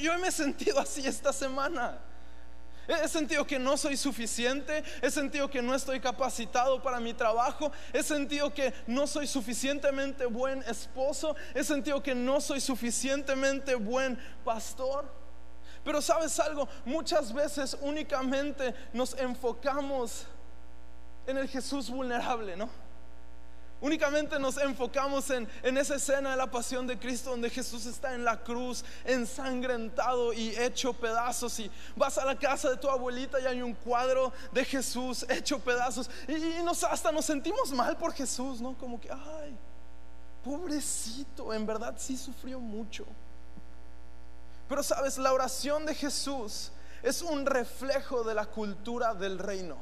Yo 0.02 0.18
me 0.18 0.30
he 0.30 0.32
sentido 0.32 0.80
así 0.80 1.06
esta 1.06 1.32
semana. 1.32 2.00
He 2.88 3.08
sentido 3.08 3.46
que 3.46 3.58
no 3.58 3.78
soy 3.78 3.98
suficiente, 3.98 4.84
he 5.02 5.10
sentido 5.10 5.50
que 5.50 5.62
no 5.62 5.74
estoy 5.74 6.00
capacitado 6.00 6.82
para 6.82 7.00
mi 7.00 7.14
trabajo, 7.14 7.72
he 7.92 8.04
sentido 8.04 8.54
que 8.54 8.74
no 8.88 9.08
soy 9.08 9.28
suficientemente 9.28 10.26
buen 10.26 10.64
esposo, 10.64 11.36
he 11.54 11.64
sentido 11.64 12.02
que 12.02 12.14
no 12.14 12.40
soy 12.40 12.62
suficientemente 12.62 13.76
buen 13.76 14.18
pastor. 14.44 15.06
Pero 15.84 16.02
sabes 16.02 16.40
algo, 16.40 16.68
muchas 16.84 17.32
veces 17.34 17.78
únicamente 17.82 18.74
nos 18.94 19.16
enfocamos 19.18 20.26
en 21.28 21.38
el 21.38 21.48
Jesús 21.48 21.90
vulnerable, 21.90 22.56
¿no? 22.56 22.85
Únicamente 23.82 24.40
nos 24.40 24.58
enfocamos 24.58 25.30
en, 25.30 25.48
esa 25.64 25.96
escena 25.96 26.32
de 26.32 26.38
la 26.38 26.50
pasión 26.50 26.88
de 26.88 26.98
Cristo 26.98 27.32
donde 27.32 27.50
Jesús 27.50 27.86
está 27.86 28.16
en 28.16 28.24
la 28.24 28.42
cruz, 28.42 28.86
ensangrentado 29.04 30.32
y 30.34 30.56
hecho 30.58 30.94
pedazos. 30.94 31.60
Y 31.60 31.70
vas 31.96 32.18
a 32.18 32.26
la 32.26 32.38
casa 32.38 32.70
de 32.70 32.78
tu 32.78 32.90
abuelita 32.90 33.40
y 33.40 33.46
hay 33.46 33.62
un 33.62 33.74
cuadro 33.74 34.32
de 34.54 34.64
Jesús 34.64 35.26
hecho 35.30 35.60
pedazos. 35.60 36.10
Y, 36.28 36.64
nos, 36.64 36.84
hasta 36.84 37.12
nos 37.12 37.26
sentimos 37.26 37.72
mal 37.74 37.98
por 37.98 38.14
Jesús, 38.14 38.62
¿no? 38.62 38.78
Como 38.78 39.00
que, 39.00 39.12
ay, 39.12 39.58
pobrecito, 40.44 41.54
en 41.54 41.66
verdad 41.66 41.96
sí 41.98 42.16
sufrió 42.16 42.60
mucho. 42.60 43.06
Pero 44.70 44.82
sabes, 44.84 45.18
la 45.18 45.34
oración 45.34 45.86
de 45.86 45.94
Jesús 45.94 46.72
es 47.04 47.22
un 47.22 47.46
reflejo 47.46 48.24
de 48.24 48.34
la 48.34 48.46
cultura 48.46 49.14
del 49.14 49.38
reino. 49.38 49.78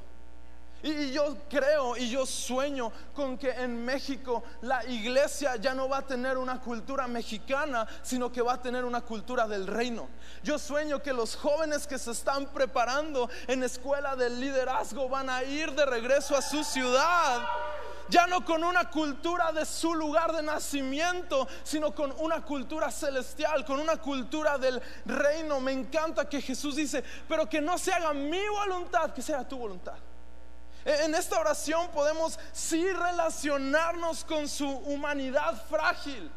Y 0.83 1.11
yo 1.13 1.37
creo 1.49 1.95
y 1.95 2.09
yo 2.09 2.25
sueño 2.25 2.91
con 3.15 3.37
que 3.37 3.51
en 3.51 3.85
México 3.85 4.43
la 4.61 4.83
iglesia 4.85 5.55
ya 5.55 5.73
no 5.73 5.87
va 5.87 5.99
a 5.99 6.05
tener 6.05 6.37
una 6.37 6.59
cultura 6.59 7.07
mexicana, 7.07 7.87
sino 8.01 8.29
que 8.29 8.41
va 8.41 8.55
a 8.55 8.61
tener 8.61 8.83
una 8.83 8.99
cultura 8.99 9.47
del 9.47 9.65
reino. 9.65 10.09
Yo 10.43 10.59
sueño 10.59 11.01
que 11.01 11.13
los 11.13 11.37
jóvenes 11.37 11.87
que 11.87 11.97
se 11.97 12.11
están 12.11 12.47
preparando 12.47 13.29
en 13.47 13.63
escuela 13.63 14.17
del 14.17 14.41
liderazgo 14.41 15.07
van 15.07 15.29
a 15.29 15.41
ir 15.43 15.71
de 15.71 15.85
regreso 15.85 16.35
a 16.35 16.41
su 16.41 16.65
ciudad 16.65 17.41
ya 18.09 18.27
no 18.27 18.43
con 18.43 18.63
una 18.63 18.89
cultura 18.89 19.53
de 19.53 19.65
su 19.65 19.95
lugar 19.95 20.33
de 20.33 20.43
nacimiento, 20.43 21.47
sino 21.63 21.95
con 21.95 22.13
una 22.19 22.43
cultura 22.43 22.91
celestial, 22.91 23.63
con 23.65 23.79
una 23.79 23.97
cultura 23.97 24.57
del 24.57 24.81
reino. 25.05 25.59
Me 25.59 25.71
encanta 25.71 26.27
que 26.27 26.41
Jesús 26.41 26.75
dice, 26.75 27.03
pero 27.27 27.47
que 27.47 27.61
no 27.61 27.77
se 27.77 27.93
haga 27.93 28.13
mi 28.13 28.45
voluntad, 28.49 29.13
que 29.13 29.21
sea 29.21 29.47
tu 29.47 29.57
voluntad. 29.57 29.95
En 30.85 31.15
esta 31.15 31.39
oración 31.39 31.89
podemos 31.89 32.39
sí 32.51 32.91
relacionarnos 32.91 34.23
con 34.25 34.47
su 34.47 34.67
humanidad 34.67 35.61
frágil. 35.69 36.31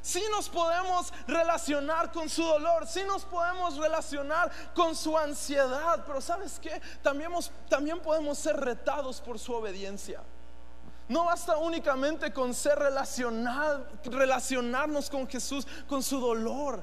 Sí 0.00 0.22
nos 0.30 0.48
podemos 0.48 1.12
relacionar 1.26 2.12
con 2.12 2.28
su 2.28 2.42
dolor, 2.42 2.86
sí 2.86 3.02
nos 3.04 3.24
podemos 3.24 3.76
relacionar 3.76 4.50
con 4.74 4.94
su 4.94 5.18
ansiedad, 5.18 6.04
pero 6.06 6.20
¿sabes 6.20 6.58
qué? 6.60 6.80
También, 7.02 7.30
también 7.68 8.00
podemos 8.00 8.38
ser 8.38 8.56
retados 8.56 9.20
por 9.20 9.38
su 9.38 9.52
obediencia. 9.52 10.22
No 11.08 11.24
basta 11.24 11.56
únicamente 11.56 12.32
con 12.32 12.54
ser 12.54 12.78
relacionar, 12.78 13.88
relacionarnos 14.04 15.10
con 15.10 15.26
Jesús, 15.26 15.66
con 15.88 16.02
su 16.02 16.20
dolor. 16.20 16.82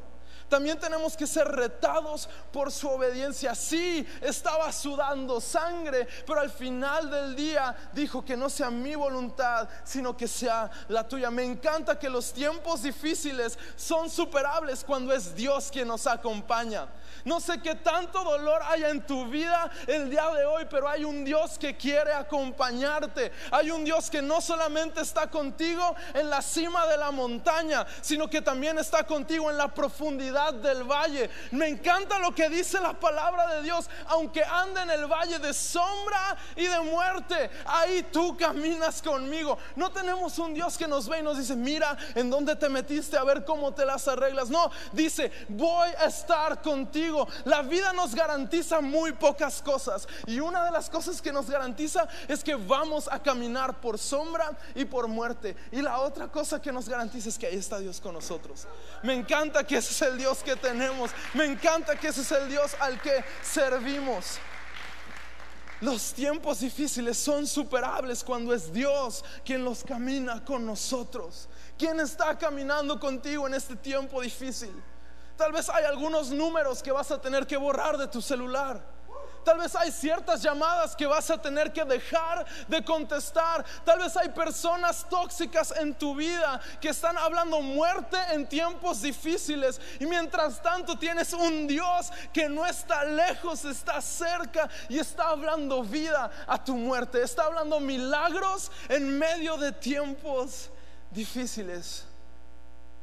También 0.50 0.80
tenemos 0.80 1.18
que 1.18 1.26
ser 1.26 1.48
retados 1.48 2.30
por 2.52 2.72
su 2.72 2.88
obediencia. 2.88 3.56
Sí, 3.56 4.08
estaba 4.22 4.72
sudando 4.72 5.42
sangre, 5.42 6.08
pero 6.26 6.40
al 6.40 6.52
final 6.52 7.10
del 7.10 7.36
día 7.36 7.76
dijo 7.94 8.24
que 8.24 8.38
no 8.38 8.50
sea 8.50 8.70
mi 8.70 8.94
voluntad, 8.96 9.68
sino 9.84 10.16
que 10.16 10.28
sea 10.28 10.70
la 10.90 11.08
tuya. 11.08 11.32
Me 11.32 11.44
encanta 11.44 11.98
que 11.98 12.10
los 12.10 12.32
tiempos 12.32 12.84
difíciles 12.84 13.58
son 13.76 14.10
superables 14.10 14.84
cuando 14.84 15.14
es 15.14 15.34
Dios 15.36 15.70
quien 15.72 15.88
nos 15.88 16.06
acompaña. 16.06 16.88
No 17.24 17.40
sé 17.40 17.60
qué 17.60 17.74
tanto 17.74 18.24
dolor 18.24 18.62
haya 18.64 18.90
en 18.90 19.06
tu 19.06 19.26
vida 19.26 19.72
el 19.88 20.12
día 20.12 20.30
de 20.30 20.46
hoy, 20.46 20.68
pero 20.70 20.88
hay 20.88 21.04
un 21.04 21.26
Dios 21.26 21.58
que 21.58 21.76
quiere 21.76 22.14
acompañarte. 22.14 23.32
Hay 23.50 23.72
un 23.72 23.84
Dios 23.84 24.12
que 24.12 24.22
no 24.22 24.42
solamente 24.42 25.02
está 25.02 25.28
contigo 25.28 25.96
en 26.14 26.30
la 26.30 26.44
cima 26.44 26.86
de 26.86 26.98
la 26.98 27.10
montaña, 27.10 27.86
sino 28.02 28.30
que 28.30 28.42
también 28.42 28.78
está 28.78 29.06
contigo 29.06 29.50
en 29.50 29.58
la 29.58 29.74
profundidad 29.74 30.35
del 30.62 30.84
valle. 30.84 31.30
Me 31.52 31.68
encanta 31.68 32.20
lo 32.20 32.34
que 32.34 32.50
dice 32.50 32.80
la 32.80 32.94
palabra 32.94 33.48
de 33.56 33.64
Dios. 33.64 33.90
Aunque 34.08 34.44
ande 34.44 34.82
en 34.82 34.92
el 34.92 35.08
valle 35.08 35.40
de 35.40 35.54
sombra 35.54 36.38
y 36.56 36.66
de 36.66 36.80
muerte, 36.82 37.50
ahí 37.66 38.04
tú 38.12 38.36
caminas 38.38 39.02
conmigo. 39.02 39.58
No 39.76 39.92
tenemos 39.92 40.38
un 40.40 40.54
Dios 40.54 40.78
que 40.78 40.88
nos 40.88 41.08
ve 41.08 41.20
y 41.20 41.24
nos 41.24 41.38
dice, 41.38 41.56
mira 41.56 41.98
en 42.16 42.30
dónde 42.30 42.56
te 42.56 42.70
metiste 42.70 43.18
a 43.18 43.24
ver 43.24 43.46
cómo 43.46 43.74
te 43.74 43.86
las 43.86 44.08
arreglas. 44.08 44.50
No, 44.50 44.72
dice, 44.92 45.32
voy 45.50 45.90
a 46.00 46.06
estar 46.06 46.62
contigo 46.62 47.06
la 47.46 47.62
vida 47.62 47.94
nos 47.94 48.16
garantiza 48.16 48.82
muy 48.82 49.14
pocas 49.14 49.62
cosas. 49.62 50.08
Y 50.26 50.40
una 50.40 50.64
de 50.64 50.72
las 50.72 50.90
cosas 50.90 51.22
que 51.22 51.32
nos 51.32 51.50
garantiza 51.50 52.08
es 52.28 52.44
que 52.44 52.56
vamos 52.56 53.08
a 53.12 53.22
caminar 53.22 53.80
por 53.80 53.98
sombra 53.98 54.58
y 54.74 54.86
por 54.86 55.08
muerte. 55.08 55.56
Y 55.72 55.82
la 55.82 56.00
otra 56.00 56.28
cosa 56.28 56.62
que 56.62 56.72
nos 56.72 56.90
garantiza 56.90 57.30
es 57.30 57.38
que 57.38 57.48
ahí 57.48 57.56
está 57.56 57.80
Dios 57.80 58.02
con 58.02 58.14
nosotros. 58.14 58.68
Me 59.04 59.14
encanta 59.14 59.64
que 59.64 59.78
ese 59.78 59.92
es 59.92 60.02
el 60.02 60.18
Dios 60.18 60.25
que 60.34 60.56
tenemos. 60.56 61.12
Me 61.34 61.46
encanta 61.46 61.96
que 61.96 62.08
ese 62.08 62.22
es 62.22 62.32
el 62.32 62.50
Dios 62.50 62.76
al 62.80 63.00
que 63.02 63.24
servimos. 63.42 64.40
Los 65.82 66.14
tiempos 66.14 66.62
difíciles 66.62 67.18
son 67.18 67.46
superables 67.46 68.24
cuando 68.24 68.54
es 68.54 68.72
Dios 68.72 69.24
quien 69.44 69.64
los 69.64 69.84
camina 69.84 70.44
con 70.44 70.66
nosotros. 70.66 71.50
¿Quién 71.78 72.00
está 72.00 72.38
caminando 72.38 73.00
contigo 73.00 73.46
en 73.46 73.54
este 73.54 73.76
tiempo 73.76 74.22
difícil? 74.22 74.74
Tal 75.38 75.52
vez 75.52 75.68
hay 75.68 75.84
algunos 75.84 76.30
números 76.30 76.82
que 76.82 76.92
vas 76.92 77.12
a 77.12 77.22
tener 77.22 77.46
que 77.46 77.58
borrar 77.58 77.98
de 77.98 78.08
tu 78.08 78.22
celular. 78.22 78.95
Tal 79.46 79.60
vez 79.60 79.76
hay 79.76 79.92
ciertas 79.92 80.42
llamadas 80.42 80.96
que 80.96 81.06
vas 81.06 81.30
a 81.30 81.40
tener 81.40 81.72
que 81.72 81.86
dejar 81.86 82.46
de 82.68 82.84
contestar. 82.84 83.64
Tal 83.86 84.00
vez 84.00 84.18
hay 84.18 84.30
personas 84.30 85.08
tóxicas 85.08 85.72
en 85.78 85.94
tu 85.94 86.16
vida 86.16 86.60
que 86.82 86.90
están 86.90 87.16
hablando 87.16 87.62
muerte 87.62 88.18
en 88.34 88.48
tiempos 88.48 89.04
difíciles. 89.04 89.80
Y 90.00 90.08
mientras 90.08 90.62
tanto 90.64 90.98
tienes 90.98 91.32
un 91.32 91.68
Dios 91.68 92.12
que 92.34 92.50
no 92.50 92.66
está 92.66 93.06
lejos, 93.06 93.64
está 93.66 94.02
cerca 94.02 94.68
y 94.90 94.98
está 94.98 95.30
hablando 95.30 95.84
vida 95.84 96.32
a 96.48 96.64
tu 96.64 96.76
muerte. 96.76 97.22
Está 97.22 97.44
hablando 97.44 97.80
milagros 97.80 98.72
en 98.90 99.16
medio 99.18 99.58
de 99.58 99.72
tiempos 99.72 100.72
difíciles. 101.12 102.04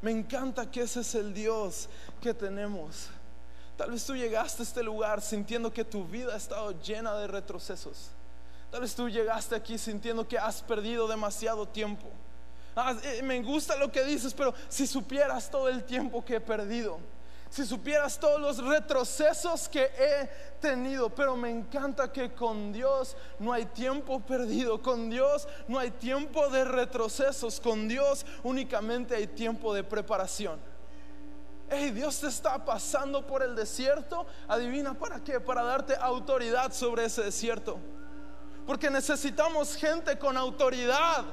Me 0.00 0.11
encanta 0.11 0.68
que 0.68 0.83
ese 0.83 1.02
es 1.02 1.14
el 1.14 1.33
Dios 1.33 1.88
que 2.20 2.35
tenemos. 2.35 3.09
Tal 3.76 3.90
vez 3.90 4.04
tú 4.04 4.14
llegaste 4.14 4.62
a 4.62 4.64
este 4.64 4.82
lugar 4.82 5.20
sintiendo 5.20 5.72
que 5.72 5.85
tu 5.85 6.04
vida 6.04 6.35
ha 6.35 6.37
estado 6.37 6.72
llena 6.82 7.14
de 7.16 7.26
retrocesos. 7.26 8.11
Tal 8.70 8.80
vez 8.82 8.94
tú 8.94 9.08
llegaste 9.08 9.54
aquí 9.54 9.78
sintiendo 9.78 10.26
que 10.26 10.38
has 10.38 10.62
perdido 10.62 11.06
demasiado 11.08 11.66
tiempo. 11.66 12.06
Ah, 12.74 12.94
me 13.22 13.42
gusta 13.42 13.76
lo 13.76 13.90
que 13.92 14.02
dices, 14.04 14.32
pero 14.32 14.54
si 14.68 14.87
supieras 14.87 15.50
todo 15.50 15.68
el 15.68 15.85
tiempo 15.85 16.24
que 16.24 16.37
he 16.37 16.40
perdido 16.40 16.98
si 17.52 17.66
supieras 17.66 18.18
todos 18.18 18.40
los 18.40 18.64
retrocesos 18.64 19.68
que 19.68 19.82
he 19.85 20.26
tenido, 20.58 21.11
pero 21.11 21.37
me 21.37 21.50
encanta 21.50 22.11
que 22.11 22.32
con 22.32 22.72
Dios 22.72 23.14
no 23.38 23.52
hay 23.52 23.66
tiempo 23.66 24.20
perdido, 24.20 24.80
con 24.80 25.11
Dios 25.11 25.46
no 25.68 25.78
hay 25.78 25.90
tiempo 25.90 26.48
de 26.48 26.64
retrocesos, 26.64 27.61
con 27.61 27.88
Dios 27.88 28.24
únicamente 28.42 29.14
hay 29.14 29.26
tiempo 29.26 29.74
de 29.74 29.85
preparación. 29.85 30.58
Dios 31.90 32.20
te 32.20 32.28
está 32.28 32.64
pasando 32.64 33.26
por 33.26 33.42
el 33.42 33.54
desierto. 33.54 34.26
Adivina 34.48 34.94
para 34.94 35.20
qué? 35.20 35.40
Para 35.40 35.62
darte 35.62 35.96
autoridad 35.96 36.72
sobre 36.72 37.04
ese 37.04 37.22
desierto. 37.22 37.78
Porque 38.66 38.90
necesitamos 38.90 39.74
gente 39.76 40.18
con 40.18 40.37
autoridad. 40.37 41.24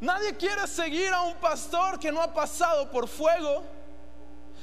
Nadie 0.00 0.36
quiere 0.36 0.66
seguir 0.66 1.12
a 1.12 1.22
un 1.22 1.34
pastor 1.34 1.98
que 1.98 2.10
no 2.10 2.22
ha 2.22 2.32
pasado 2.32 2.90
por 2.90 3.08
fuego. 3.08 3.64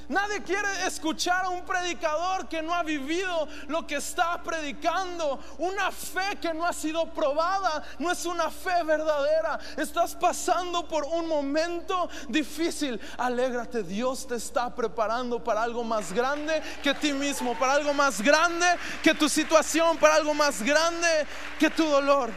Nadie 0.09 0.41
quiere 0.41 0.87
escuchar 0.87 1.45
a 1.45 1.49
un 1.49 1.63
predicador 1.63 2.47
que 2.49 2.63
no 2.63 2.73
ha 2.73 2.81
vivido 2.81 3.47
lo 3.67 3.85
que 3.85 3.97
está 3.97 4.41
predicando. 4.41 5.39
Una 5.59 5.91
fe 5.91 6.35
que 6.41 6.51
no 6.51 6.65
ha 6.65 6.73
sido 6.73 7.13
probada 7.13 7.83
no 7.99 8.11
es 8.11 8.25
una 8.25 8.49
fe 8.49 8.83
verdadera. 8.83 9.59
Estás 9.77 10.15
pasando 10.15 10.87
por 10.87 11.05
un 11.05 11.27
momento 11.27 12.09
difícil. 12.27 12.99
Alégrate, 13.19 13.83
Dios 13.83 14.25
te 14.25 14.37
está 14.37 14.73
preparando 14.73 15.43
para 15.43 15.61
algo 15.61 15.83
más 15.83 16.11
grande 16.11 16.59
que 16.81 16.95
ti 16.95 17.13
mismo, 17.13 17.57
para 17.59 17.73
algo 17.73 17.93
más 17.93 18.19
grande 18.19 18.65
que 19.03 19.13
tu 19.13 19.29
situación, 19.29 19.95
para 19.97 20.15
algo 20.15 20.33
más 20.33 20.63
grande 20.63 21.27
que 21.59 21.69
tu 21.69 21.85
dolor. 21.85 22.31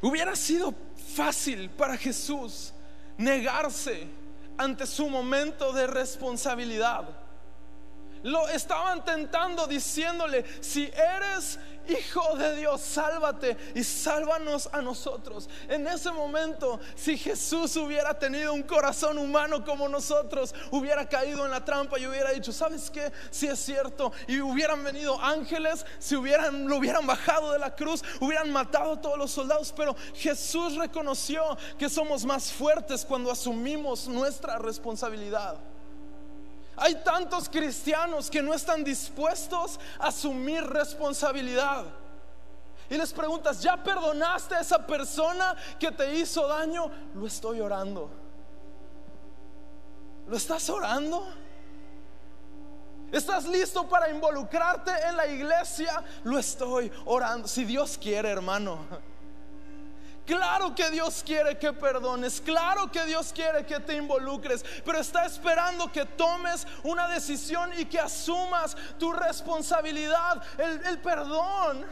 Hubiera 0.00 0.36
sido 0.36 0.72
fácil 1.16 1.68
para 1.68 1.96
Jesús 1.96 2.72
negarse 3.18 4.21
ante 4.62 4.86
su 4.86 5.08
momento 5.08 5.72
de 5.72 5.86
responsabilidad. 5.86 7.04
Lo 8.22 8.48
estaban 8.48 9.04
tentando 9.04 9.66
diciéndole, 9.66 10.44
si 10.60 10.90
eres 11.18 11.58
hijo 11.88 12.36
de 12.36 12.56
Dios, 12.56 12.80
sálvate 12.80 13.56
y 13.74 13.82
sálvanos 13.82 14.68
a 14.72 14.80
nosotros. 14.80 15.48
En 15.68 15.86
ese 15.86 16.10
momento, 16.10 16.80
si 16.94 17.16
Jesús 17.16 17.76
hubiera 17.76 18.18
tenido 18.18 18.52
un 18.52 18.62
corazón 18.62 19.18
humano 19.18 19.64
como 19.64 19.88
nosotros, 19.88 20.54
hubiera 20.70 21.08
caído 21.08 21.44
en 21.44 21.50
la 21.50 21.64
trampa 21.64 21.98
y 21.98 22.06
hubiera 22.06 22.30
dicho, 22.30 22.52
¿sabes 22.52 22.90
qué? 22.90 23.12
Si 23.30 23.46
es 23.46 23.58
cierto, 23.58 24.12
y 24.26 24.40
hubieran 24.40 24.82
venido 24.84 25.20
ángeles, 25.20 25.84
si 25.98 26.16
hubieran, 26.16 26.68
lo 26.68 26.76
hubieran 26.76 27.06
bajado 27.06 27.52
de 27.52 27.58
la 27.58 27.74
cruz, 27.74 28.02
hubieran 28.20 28.50
matado 28.52 28.92
a 28.92 29.00
todos 29.00 29.18
los 29.18 29.30
soldados, 29.30 29.72
pero 29.76 29.96
Jesús 30.14 30.76
reconoció 30.76 31.56
que 31.78 31.88
somos 31.88 32.24
más 32.24 32.52
fuertes 32.52 33.04
cuando 33.04 33.30
asumimos 33.30 34.08
nuestra 34.08 34.58
responsabilidad. 34.58 35.71
Hay 36.82 36.96
tantos 36.96 37.48
cristianos 37.48 38.28
que 38.28 38.42
no 38.42 38.52
están 38.52 38.82
dispuestos 38.82 39.78
a 40.00 40.08
asumir 40.08 40.64
responsabilidad. 40.64 41.84
Y 42.90 42.96
les 42.96 43.12
preguntas, 43.12 43.62
¿ya 43.62 43.76
perdonaste 43.76 44.56
a 44.56 44.60
esa 44.62 44.84
persona 44.84 45.54
que 45.78 45.92
te 45.92 46.12
hizo 46.16 46.48
daño? 46.48 46.90
Lo 47.14 47.24
estoy 47.28 47.60
orando. 47.60 48.10
¿Lo 50.26 50.36
estás 50.36 50.68
orando? 50.70 51.24
¿Estás 53.12 53.44
listo 53.46 53.88
para 53.88 54.10
involucrarte 54.10 54.90
en 55.08 55.16
la 55.16 55.28
iglesia? 55.28 56.02
Lo 56.24 56.36
estoy 56.36 56.90
orando. 57.04 57.46
Si 57.46 57.64
Dios 57.64 57.96
quiere, 57.96 58.28
hermano. 58.28 59.11
Claro 60.26 60.72
que 60.74 60.88
Dios 60.90 61.22
quiere 61.26 61.58
que 61.58 61.72
perdones, 61.72 62.40
claro 62.40 62.90
que 62.90 63.04
Dios 63.06 63.32
quiere 63.34 63.66
que 63.66 63.80
te 63.80 63.96
involucres, 63.96 64.64
pero 64.84 64.98
está 64.98 65.26
esperando 65.26 65.90
que 65.90 66.04
tomes 66.04 66.64
una 66.84 67.08
decisión 67.08 67.72
y 67.76 67.86
que 67.86 67.98
asumas 67.98 68.76
tu 68.98 69.12
responsabilidad, 69.12 70.42
el, 70.58 71.00
perdón. 71.00 71.84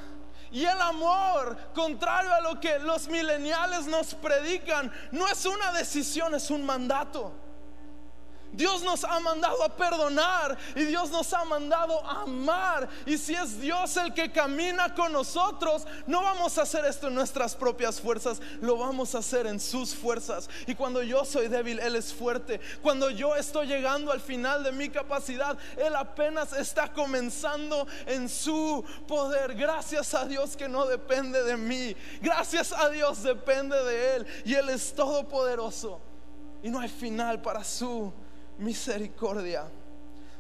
Y 0.53 0.65
el 0.65 0.81
amor, 0.81 1.57
contrario 1.75 2.35
a 2.35 2.41
lo 2.41 2.59
que 2.59 2.81
los 2.81 3.07
mileniales 3.07 3.87
nos 3.87 4.15
predican, 4.15 4.93
no 5.13 5.29
es 5.29 5.47
una 5.47 5.73
decisión, 5.73 6.35
es 6.35 6.51
un 6.51 6.65
mandato. 6.65 7.33
Dios 8.53 8.83
nos 8.83 9.05
ha 9.05 9.21
mandado 9.21 9.63
a 9.63 9.69
perdonar 9.69 10.59
y 10.75 10.85
Dios 10.85 11.11
nos 11.11 11.33
ha 11.33 11.45
mandado 11.45 12.05
a 12.05 12.23
amar. 12.23 12.89
Y 13.07 13.17
si 13.17 13.35
es 13.35 13.61
Dios 13.61 13.97
el 13.97 14.13
que 14.13 14.33
camina 14.33 14.95
con 14.95 15.13
nosotros, 15.13 15.87
no 16.07 16.23
vamos 16.23 16.59
a 16.59 16.63
hacer 16.63 16.85
esto 16.85 17.09
en 17.09 17.15
nuestras 17.15 17.55
propias 17.55 18.01
fuerzas, 18.01 18.41
lo 18.61 18.77
vamos 18.77 19.15
a 19.15 19.19
hacer 19.19 19.47
en 19.47 19.61
sus 19.61 19.95
fuerzas. 19.95 20.49
Y 20.67 20.75
cuando 20.75 21.03
yo 21.03 21.25
soy 21.25 21.49
débil, 21.49 21.79
Él 21.79 21.97
es 21.97 22.13
fuerte. 22.13 22.61
Cuando 22.83 23.11
yo 23.11 23.37
estoy 23.37 23.67
llegando 23.67 24.13
al 24.13 24.21
final 24.21 24.65
de 24.65 24.73
mi 24.73 24.89
capacidad, 24.89 25.57
Él 25.77 25.95
apenas 25.95 26.53
está 26.53 26.93
comenzando 26.93 27.87
en 28.07 28.29
su 28.29 28.85
poder. 29.07 29.55
Gracias 29.55 30.15
a 30.15 30.25
Dios 30.25 30.57
que 30.57 30.69
no 30.69 30.87
depende 30.87 31.43
de 31.45 31.57
mí. 31.57 31.95
Gracias 32.21 32.73
a 32.73 32.89
Dios 32.89 33.23
depende 33.23 33.83
de 33.85 34.17
Él. 34.17 34.27
Y 34.45 34.55
Él 34.55 34.69
es 34.71 34.93
todopoderoso. 34.95 36.01
Y 36.63 36.69
no 36.69 36.81
hay 36.81 36.89
final 36.89 37.41
para 37.41 37.65
su 37.65 38.13
misericordia. 38.61 39.65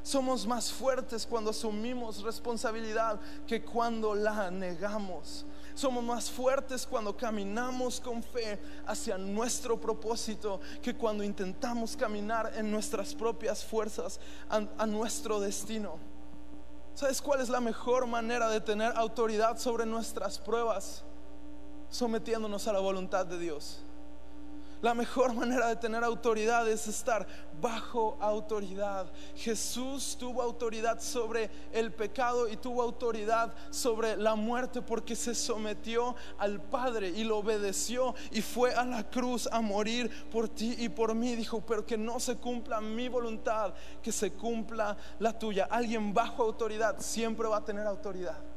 Somos 0.02 0.46
más 0.46 0.72
fuertes 0.72 1.26
cuando 1.26 1.50
asumimos 1.50 2.22
responsabilidad 2.22 3.20
que 3.46 3.62
cuando 3.62 4.14
la 4.14 4.50
negamos. 4.50 5.44
Somos 5.74 6.02
más 6.02 6.30
fuertes 6.30 6.86
cuando 6.86 7.16
caminamos 7.16 8.00
con 8.00 8.22
fe 8.22 8.58
hacia 8.86 9.16
nuestro 9.18 9.80
propósito 9.80 10.60
que 10.82 10.94
cuando 10.94 11.22
intentamos 11.22 11.96
caminar 11.96 12.52
en 12.56 12.70
nuestras 12.70 13.14
propias 13.14 13.64
fuerzas 13.64 14.20
a, 14.48 14.86
nuestro 14.86 15.38
destino. 15.38 15.98
¿Sabes 16.94 17.22
cuál 17.22 17.40
es 17.40 17.48
la 17.48 17.60
mejor 17.60 18.06
manera 18.06 18.48
de 18.48 18.60
tener 18.60 18.92
autoridad 18.96 19.58
sobre 19.58 19.86
nuestras 19.86 20.38
pruebas? 20.38 21.04
Sometiéndonos 21.88 22.66
a 22.68 22.72
la 22.72 22.80
voluntad 22.80 23.26
de 23.26 23.38
Dios. 23.38 23.82
La 24.82 24.94
mejor 24.94 25.34
manera 25.34 25.68
de 25.68 25.76
tener 25.76 26.02
autoridad 26.02 26.66
es 26.66 26.86
estar 26.88 27.26
bajo 27.60 28.16
autoridad. 28.18 29.12
Jesús 29.36 30.16
tuvo 30.18 30.40
autoridad 30.40 31.00
sobre 31.00 31.50
el 31.72 31.92
pecado 31.92 32.48
y 32.48 32.56
tuvo 32.56 32.82
autoridad 32.82 33.52
sobre 33.68 34.16
la 34.16 34.34
muerte 34.34 34.80
porque 34.80 35.14
se 35.14 35.34
sometió 35.34 36.16
al 36.38 36.62
Padre 36.62 37.10
y 37.10 37.24
lo 37.24 37.38
obedeció 37.38 38.14
y 38.30 38.40
fue 38.40 38.72
a 38.74 38.84
la 38.84 39.08
cruz 39.10 39.48
a 39.52 39.60
morir 39.60 40.10
por 40.30 40.48
ti 40.48 40.74
y 40.78 40.88
por 40.88 41.14
mí. 41.14 41.36
Dijo, 41.36 41.60
pero 41.60 41.84
que 41.84 41.98
no 41.98 42.18
se 42.18 42.36
cumpla 42.36 42.80
mi 42.80 43.08
voluntad, 43.08 43.74
que 44.02 44.12
se 44.12 44.32
cumpla 44.32 44.96
la 45.18 45.38
tuya. 45.38 45.68
Alguien 45.70 46.14
bajo 46.14 46.42
autoridad 46.42 46.96
siempre 47.00 47.46
va 47.48 47.58
a 47.58 47.64
tener 47.64 47.86
autoridad. 47.86 48.49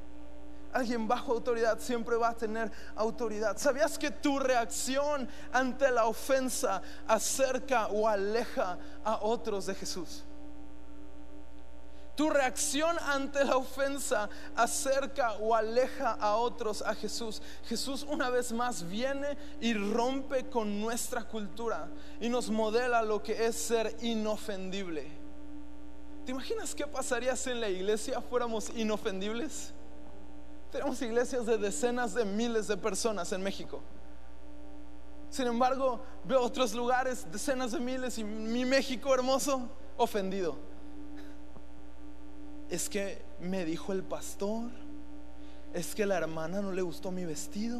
Alguien 0.73 1.07
bajo 1.07 1.33
autoridad 1.33 1.79
siempre 1.79 2.15
va 2.15 2.29
a 2.29 2.33
tener 2.35 2.71
autoridad. 2.95 3.57
¿Sabías 3.57 3.97
que 3.97 4.09
tu 4.09 4.39
reacción 4.39 5.29
ante 5.51 5.91
la 5.91 6.05
ofensa 6.05 6.81
acerca 7.07 7.87
o 7.87 8.07
aleja 8.07 8.79
a 9.03 9.19
otros 9.21 9.67
de 9.67 9.75
Jesús? 9.75 10.23
Tu 12.15 12.29
reacción 12.29 12.95
ante 13.07 13.43
la 13.43 13.57
ofensa 13.57 14.29
acerca 14.55 15.33
o 15.33 15.55
aleja 15.55 16.11
a 16.11 16.35
otros 16.35 16.81
a 16.81 16.93
Jesús. 16.93 17.41
Jesús 17.65 18.05
una 18.07 18.29
vez 18.29 18.51
más 18.51 18.87
viene 18.87 19.37
y 19.61 19.73
rompe 19.73 20.47
con 20.49 20.79
nuestra 20.79 21.23
cultura 21.23 21.87
y 22.19 22.29
nos 22.29 22.49
modela 22.49 23.01
lo 23.01 23.21
que 23.21 23.45
es 23.45 23.55
ser 23.55 23.95
inofendible. 24.01 25.07
¿Te 26.25 26.31
imaginas 26.31 26.73
qué 26.73 26.87
pasaría 26.87 27.35
si 27.35 27.49
en 27.49 27.61
la 27.61 27.69
iglesia 27.69 28.21
fuéramos 28.21 28.69
inofendibles? 28.75 29.73
Tenemos 30.73 30.99
iglesias 31.03 31.45
de 31.45 31.59
decenas 31.59 32.15
de 32.15 32.25
miles 32.25 32.67
de 32.67 32.75
personas 32.75 33.31
en 33.31 33.43
México. 33.43 33.79
Sin 35.29 35.45
embargo, 35.45 36.01
veo 36.25 36.41
otros 36.41 36.73
lugares, 36.73 37.27
decenas 37.31 37.73
de 37.73 37.79
miles, 37.79 38.17
y 38.17 38.23
mi 38.23 38.65
México 38.65 39.13
hermoso, 39.13 39.69
ofendido. 39.97 40.57
Es 42.71 42.89
que 42.89 43.23
me 43.39 43.65
dijo 43.65 43.93
el 43.93 44.01
pastor, 44.01 44.71
es 45.75 45.93
que 45.93 46.07
la 46.07 46.17
hermana 46.17 46.59
no 46.59 46.71
le 46.71 46.81
gustó 46.81 47.11
mi 47.11 47.23
vestido. 47.23 47.79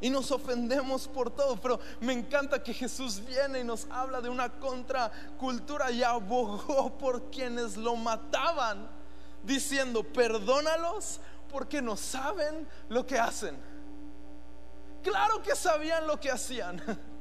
Y 0.00 0.08
nos 0.08 0.30
ofendemos 0.30 1.08
por 1.08 1.30
todo, 1.30 1.60
pero 1.60 1.78
me 2.00 2.14
encanta 2.14 2.62
que 2.62 2.72
Jesús 2.72 3.22
viene 3.26 3.60
y 3.60 3.64
nos 3.64 3.86
habla 3.90 4.22
de 4.22 4.30
una 4.30 4.48
contracultura 4.58 5.90
y 5.90 6.02
abogó 6.02 6.96
por 6.96 7.30
quienes 7.30 7.76
lo 7.76 7.96
mataban 7.96 8.97
diciendo, 9.48 10.04
perdónalos 10.04 11.20
porque 11.50 11.82
no 11.82 11.96
saben 11.96 12.68
lo 12.88 13.04
que 13.04 13.18
hacen. 13.18 13.56
Claro 15.02 15.42
que 15.42 15.56
sabían 15.56 16.06
lo 16.06 16.20
que 16.20 16.30
hacían. 16.30 16.80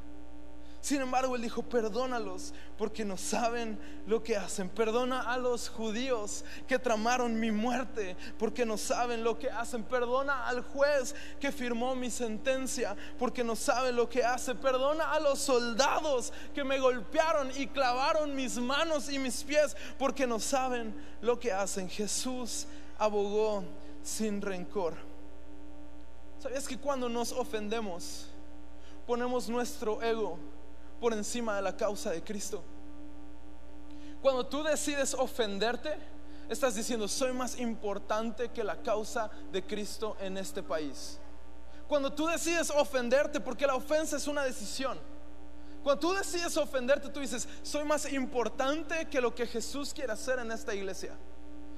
Sin 0.88 1.02
embargo, 1.02 1.36
él 1.36 1.42
dijo, 1.42 1.64
perdónalos 1.64 2.54
porque 2.78 3.04
no 3.04 3.18
saben 3.18 3.78
lo 4.06 4.24
que 4.24 4.38
hacen. 4.38 4.70
Perdona 4.70 5.20
a 5.20 5.38
los 5.38 5.68
judíos 5.68 6.46
que 6.66 6.80
tramaron 6.80 7.38
mi 7.38 7.52
muerte 7.52 8.16
porque 8.40 8.66
no 8.66 8.78
saben 8.78 9.22
lo 9.22 9.38
que 9.38 9.50
hacen. 9.50 9.84
Perdona 9.84 10.48
al 10.48 10.62
juez 10.64 11.14
que 11.42 11.52
firmó 11.52 11.94
mi 11.94 12.10
sentencia 12.10 12.96
porque 13.20 13.44
no 13.44 13.58
saben 13.58 13.98
lo 13.98 14.08
que 14.08 14.24
hace. 14.24 14.56
Perdona 14.56 15.12
a 15.12 15.20
los 15.20 15.40
soldados 15.40 16.32
que 16.56 16.64
me 16.64 16.80
golpearon 16.80 17.52
y 17.58 17.68
clavaron 17.68 18.34
mis 18.34 18.56
manos 18.56 19.12
y 19.12 19.20
mis 19.20 19.44
pies 19.44 19.76
porque 20.00 20.26
no 20.26 20.40
saben 20.40 20.96
lo 21.20 21.38
que 21.38 21.52
hacen. 21.52 21.90
Jesús 21.90 22.66
abogó 22.98 23.62
sin 24.02 24.42
rencor. 24.42 24.94
¿Sabías 26.40 26.66
que 26.66 26.78
cuando 26.78 27.10
nos 27.10 27.34
ofendemos 27.34 28.30
ponemos 29.06 29.50
nuestro 29.50 30.02
ego? 30.02 30.40
Por 31.00 31.14
encima 31.14 31.56
de 31.56 31.62
la 31.62 31.76
causa 31.76 32.12
de 32.12 32.24
Cristo. 32.24 32.64
Cuando 34.22 34.46
tú 34.46 34.64
decides 34.64 35.14
ofenderte, 35.14 35.98
estás 36.50 36.76
diciendo, 36.76 37.08
soy 37.08 37.34
más 37.34 37.60
importante 37.60 38.50
que 38.50 38.64
la 38.64 38.82
causa 38.82 39.30
de 39.52 39.64
Cristo 39.64 40.18
en 40.20 40.38
este 40.38 40.64
país. 40.64 41.20
Cuando 41.88 42.12
tú 42.12 42.28
decides 42.28 42.70
ofenderte, 42.70 43.40
porque 43.40 43.68
la 43.68 43.76
ofensa 43.76 44.18
es 44.18 44.28
una 44.28 44.44
decisión. 44.44 44.98
Cuando 45.84 46.00
tú 46.00 46.14
decides 46.14 46.58
ofenderte, 46.58 47.10
tú 47.10 47.20
dices, 47.20 47.48
soy 47.64 47.86
más 47.86 48.12
importante 48.12 49.06
que 49.06 49.22
lo 49.22 49.34
que 49.34 49.48
Jesús 49.48 49.94
quiere 49.94 50.12
hacer 50.12 50.40
en 50.40 50.52
esta 50.52 50.76
iglesia. 50.76 51.14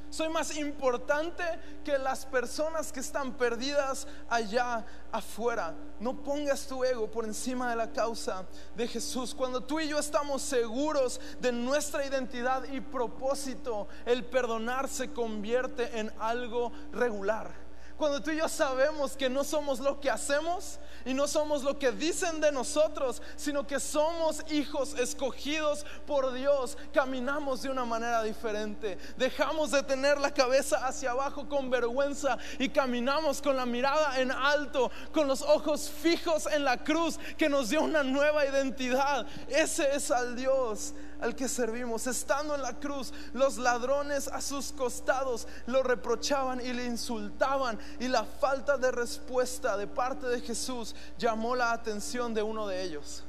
Soy 0.09 0.29
más 0.29 0.57
importante 0.57 1.43
que 1.83 1.97
las 1.97 2.25
personas 2.25 2.91
que 2.91 2.99
están 2.99 3.33
perdidas 3.33 4.07
allá 4.27 4.85
afuera. 5.11 5.75
No 5.99 6.23
pongas 6.23 6.65
tu 6.67 6.83
ego 6.83 7.09
por 7.09 7.25
encima 7.25 7.69
de 7.69 7.75
la 7.75 7.91
causa 7.91 8.45
de 8.75 8.87
Jesús. 8.87 9.35
Cuando 9.35 9.61
tú 9.61 9.79
y 9.79 9.87
yo 9.87 9.99
estamos 9.99 10.41
seguros 10.41 11.21
de 11.39 11.51
nuestra 11.51 12.05
identidad 12.05 12.63
y 12.71 12.81
propósito, 12.81 13.87
el 14.05 14.25
perdonar 14.25 14.87
se 14.87 15.11
convierte 15.11 15.99
en 15.99 16.11
algo 16.19 16.71
regular 16.91 17.68
Cuando 17.99 18.21
tú 18.21 18.31
y 18.31 18.37
yo 18.37 18.47
sabemos 18.47 19.17
que 19.17 19.29
no 19.29 19.43
somos 19.43 19.81
lo 19.81 19.99
que 19.99 20.09
hacemos 20.09 20.79
y 21.03 21.13
no 21.13 21.27
somos 21.27 21.63
lo 21.63 21.77
que 21.77 21.91
dicen 21.91 22.39
de 22.39 22.49
nosotros, 22.49 23.21
sino 23.35 23.67
que 23.67 23.77
somos 23.77 24.41
hijos 24.49 24.93
escogidos 24.97 25.85
por 26.07 26.31
Dios, 26.31 26.77
caminamos 26.93 27.61
de 27.61 27.69
una 27.69 27.83
manera 27.83 28.23
diferente. 28.23 28.97
Dejamos 29.17 29.71
de 29.71 29.83
tener 29.83 30.17
la 30.17 30.33
cabeza 30.33 30.87
hacia 30.87 31.11
abajo 31.11 31.49
con 31.49 31.69
vergüenza 31.69 32.37
y 32.57 32.69
caminamos 32.69 33.41
con 33.41 33.57
la 33.57 33.65
mirada 33.65 34.17
en 34.17 34.31
alto, 34.31 34.89
con 35.11 35.27
los 35.27 35.41
ojos 35.41 35.89
fijos 35.89 36.45
en 36.45 36.63
la 36.63 36.81
cruz 36.81 37.19
que 37.37 37.49
nos 37.49 37.67
dio 37.67 37.81
una 37.81 38.01
nueva 38.01 38.45
identidad. 38.45 39.27
Ese 39.49 39.93
es 39.93 40.09
al 40.09 40.37
Dios 40.37 40.93
al 41.21 41.35
que 41.35 41.47
servimos. 41.47 42.07
Estando 42.07 42.55
en 42.55 42.61
la 42.61 42.79
cruz, 42.79 43.13
los 43.33 43.57
ladrones 43.57 44.27
a 44.27 44.41
sus 44.41 44.71
costados 44.71 45.47
lo 45.67 45.83
reprochaban 45.83 46.61
y 46.61 46.73
le 46.73 46.85
insultaban. 46.85 47.79
Y 47.99 48.07
la 48.07 48.23
falta 48.23 48.77
de 48.77 48.91
respuesta 48.91 49.77
de 49.77 49.87
parte 49.87 50.27
de 50.27 50.41
Jesús 50.41 50.95
llamó 51.17 51.55
la 51.55 51.71
atención 51.71 52.33
de 52.33 52.43
uno 52.43 52.67
de 52.67 52.81
ellos. 52.81 53.23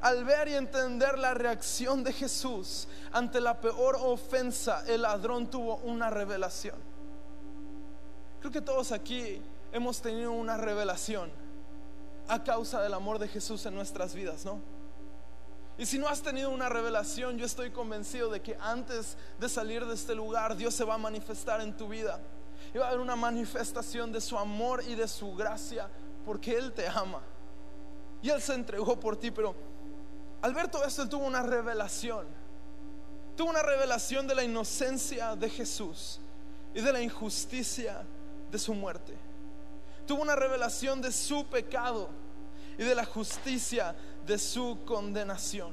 Al 0.00 0.24
ver 0.24 0.48
y 0.48 0.54
entender 0.54 1.16
la 1.18 1.32
reacción 1.32 2.02
de 2.02 2.12
Jesús 2.12 2.88
ante 3.12 3.40
la 3.40 3.60
peor 3.60 3.96
ofensa, 4.00 4.82
el 4.88 5.02
ladrón 5.02 5.48
tuvo 5.48 5.76
una 5.76 6.10
revelación. 6.10 6.74
Creo 8.40 8.50
que 8.50 8.60
todos 8.60 8.90
aquí 8.90 9.40
hemos 9.70 10.02
tenido 10.02 10.32
una 10.32 10.56
revelación 10.56 11.30
a 12.26 12.42
causa 12.42 12.80
del 12.82 12.94
amor 12.94 13.20
de 13.20 13.28
Jesús 13.28 13.64
en 13.66 13.76
nuestras 13.76 14.14
vidas, 14.14 14.44
¿no? 14.44 14.81
Y 15.82 15.86
si 15.86 15.98
no 15.98 16.06
has 16.06 16.22
tenido 16.22 16.50
una 16.50 16.68
revelación, 16.68 17.36
yo 17.38 17.44
estoy 17.44 17.72
convencido 17.72 18.30
de 18.30 18.40
que 18.40 18.56
antes 18.60 19.16
de 19.40 19.48
salir 19.48 19.84
de 19.84 19.94
este 19.94 20.14
lugar, 20.14 20.56
Dios 20.56 20.74
se 20.74 20.84
va 20.84 20.94
a 20.94 20.98
manifestar 20.98 21.60
en 21.60 21.76
tu 21.76 21.88
vida. 21.88 22.20
Y 22.72 22.78
va 22.78 22.84
a 22.84 22.88
haber 22.90 23.00
una 23.00 23.16
manifestación 23.16 24.12
de 24.12 24.20
su 24.20 24.38
amor 24.38 24.84
y 24.86 24.94
de 24.94 25.08
su 25.08 25.34
gracia, 25.34 25.88
porque 26.24 26.56
Él 26.56 26.72
te 26.72 26.86
ama. 26.86 27.20
Y 28.22 28.30
Él 28.30 28.40
se 28.40 28.54
entregó 28.54 29.00
por 29.00 29.16
ti, 29.16 29.32
pero 29.32 29.56
al 30.40 30.54
ver 30.54 30.68
todo 30.68 30.84
esto, 30.84 31.02
Él 31.02 31.08
tuvo 31.08 31.26
una 31.26 31.42
revelación. 31.42 32.28
Tuvo 33.36 33.50
una 33.50 33.62
revelación 33.62 34.28
de 34.28 34.36
la 34.36 34.44
inocencia 34.44 35.34
de 35.34 35.50
Jesús 35.50 36.20
y 36.74 36.80
de 36.80 36.92
la 36.92 37.00
injusticia 37.00 38.04
de 38.52 38.58
su 38.60 38.72
muerte. 38.72 39.14
Tuvo 40.06 40.22
una 40.22 40.36
revelación 40.36 41.02
de 41.02 41.10
su 41.10 41.44
pecado 41.46 42.08
y 42.78 42.84
de 42.84 42.94
la 42.94 43.04
justicia 43.04 43.96
de 44.26 44.38
su 44.38 44.78
condenación. 44.84 45.72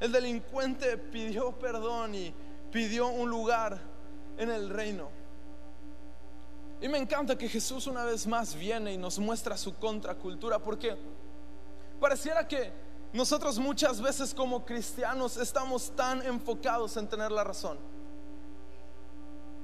El 0.00 0.12
delincuente 0.12 0.98
pidió 0.98 1.52
perdón 1.52 2.14
y 2.14 2.34
pidió 2.70 3.08
un 3.08 3.30
lugar 3.30 3.78
en 4.36 4.50
el 4.50 4.68
reino. 4.68 5.08
Y 6.80 6.88
me 6.88 6.98
encanta 6.98 7.38
que 7.38 7.48
Jesús 7.48 7.86
una 7.86 8.04
vez 8.04 8.26
más 8.26 8.54
viene 8.54 8.92
y 8.92 8.98
nos 8.98 9.18
muestra 9.18 9.56
su 9.56 9.76
contracultura 9.76 10.58
porque 10.58 10.96
pareciera 12.00 12.48
que 12.48 12.72
nosotros 13.12 13.58
muchas 13.58 14.00
veces 14.00 14.34
como 14.34 14.64
cristianos 14.64 15.36
estamos 15.36 15.94
tan 15.94 16.22
enfocados 16.22 16.96
en 16.96 17.06
tener 17.06 17.30
la 17.30 17.44
razón. 17.44 17.78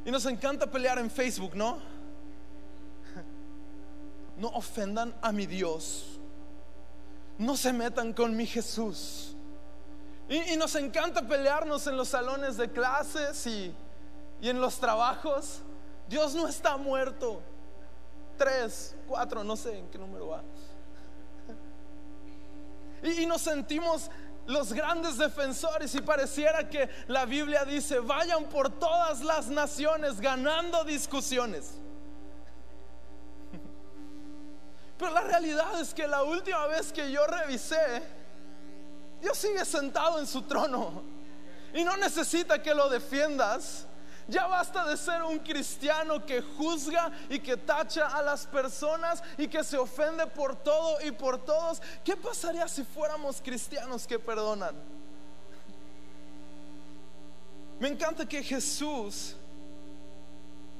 Y 0.04 0.10
nos 0.10 0.24
encanta 0.26 0.70
pelear 0.70 0.98
en 0.98 1.10
Facebook, 1.10 1.54
¿no? 1.54 1.78
No 4.36 4.48
ofendan 4.50 5.12
a 5.20 5.32
mi 5.32 5.46
Dios 5.46 6.17
no 7.38 7.56
se 7.56 7.72
metan 7.72 8.12
con 8.12 8.36
mi 8.36 8.46
Jesús. 8.46 9.34
Y, 10.28 10.56
nos 10.56 10.74
encanta 10.74 11.26
pelearnos 11.26 11.86
en 11.86 11.96
los 11.96 12.08
salones 12.08 12.56
de 12.56 12.70
clases 12.70 13.46
y, 13.46 13.74
en 14.42 14.60
los 14.60 14.78
trabajos. 14.78 15.62
Dios 16.08 16.34
no 16.34 16.46
está 16.48 16.76
muerto. 16.76 17.40
Tres, 18.36 18.94
cuatro, 19.06 19.42
no 19.42 19.56
sé 19.56 19.78
en 19.78 19.88
qué 19.88 19.98
número 19.98 20.28
va. 20.28 20.42
y 23.02 23.26
nos 23.26 23.40
sentimos 23.42 24.10
los 24.46 24.72
grandes 24.72 25.18
defensores 25.18 25.94
y 25.94 26.00
pareciera 26.00 26.68
que 26.68 26.88
la 27.06 27.24
Biblia 27.24 27.64
dice, 27.64 27.98
vayan 27.98 28.44
por 28.44 28.70
todas 28.70 29.22
las 29.22 29.48
naciones 29.48 30.20
ganando 30.20 30.84
discusiones. 30.84 31.78
Pero 34.98 35.12
la 35.12 35.20
realidad 35.20 35.80
es 35.80 35.94
que 35.94 36.08
la 36.08 36.24
última 36.24 36.66
vez 36.66 36.92
que 36.92 37.10
yo 37.10 37.24
revisé, 37.26 38.02
Dios 39.20 39.38
sigue 39.38 39.64
sentado 39.64 40.18
en 40.18 40.26
su 40.26 40.42
trono 40.42 41.02
y 41.72 41.84
no 41.84 41.96
necesita 41.96 42.60
que 42.60 42.74
lo 42.74 42.88
defiendas. 42.88 43.84
Ya 44.26 44.46
basta 44.46 44.84
de 44.84 44.96
ser 44.96 45.22
un 45.22 45.38
cristiano 45.38 46.26
que 46.26 46.42
juzga 46.42 47.10
y 47.30 47.38
que 47.38 47.56
tacha 47.56 48.08
a 48.08 48.20
las 48.20 48.46
personas 48.46 49.22
y 49.38 49.48
que 49.48 49.64
se 49.64 49.78
ofende 49.78 50.26
por 50.26 50.54
todo 50.56 51.00
y 51.00 51.12
por 51.12 51.42
todos. 51.42 51.80
¿Qué 52.04 52.14
pasaría 52.14 52.68
si 52.68 52.84
fuéramos 52.84 53.40
cristianos 53.40 54.06
que 54.06 54.18
perdonan? 54.18 54.74
Me 57.80 57.88
encanta 57.88 58.26
que 58.26 58.42
Jesús 58.42 59.34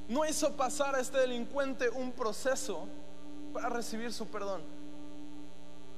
no 0.09 0.27
hizo 0.27 0.55
pasar 0.55 0.95
a 0.97 1.01
este 1.01 1.19
delincuente 1.19 1.89
un 1.89 2.13
proceso 2.13 2.87
para 3.59 3.71
recibir 3.71 4.13
su 4.13 4.25
perdón. 4.29 4.63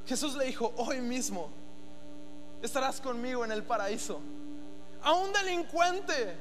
Jesús 0.07 0.35
le 0.35 0.47
dijo, 0.47 0.73
hoy 0.79 0.99
mismo 0.99 1.51
estarás 2.63 3.03
conmigo 3.03 3.45
en 3.45 3.53
el 3.53 3.63
paraíso. 3.63 4.19
A 5.03 5.13
un 5.13 5.31
delincuente 5.31 6.39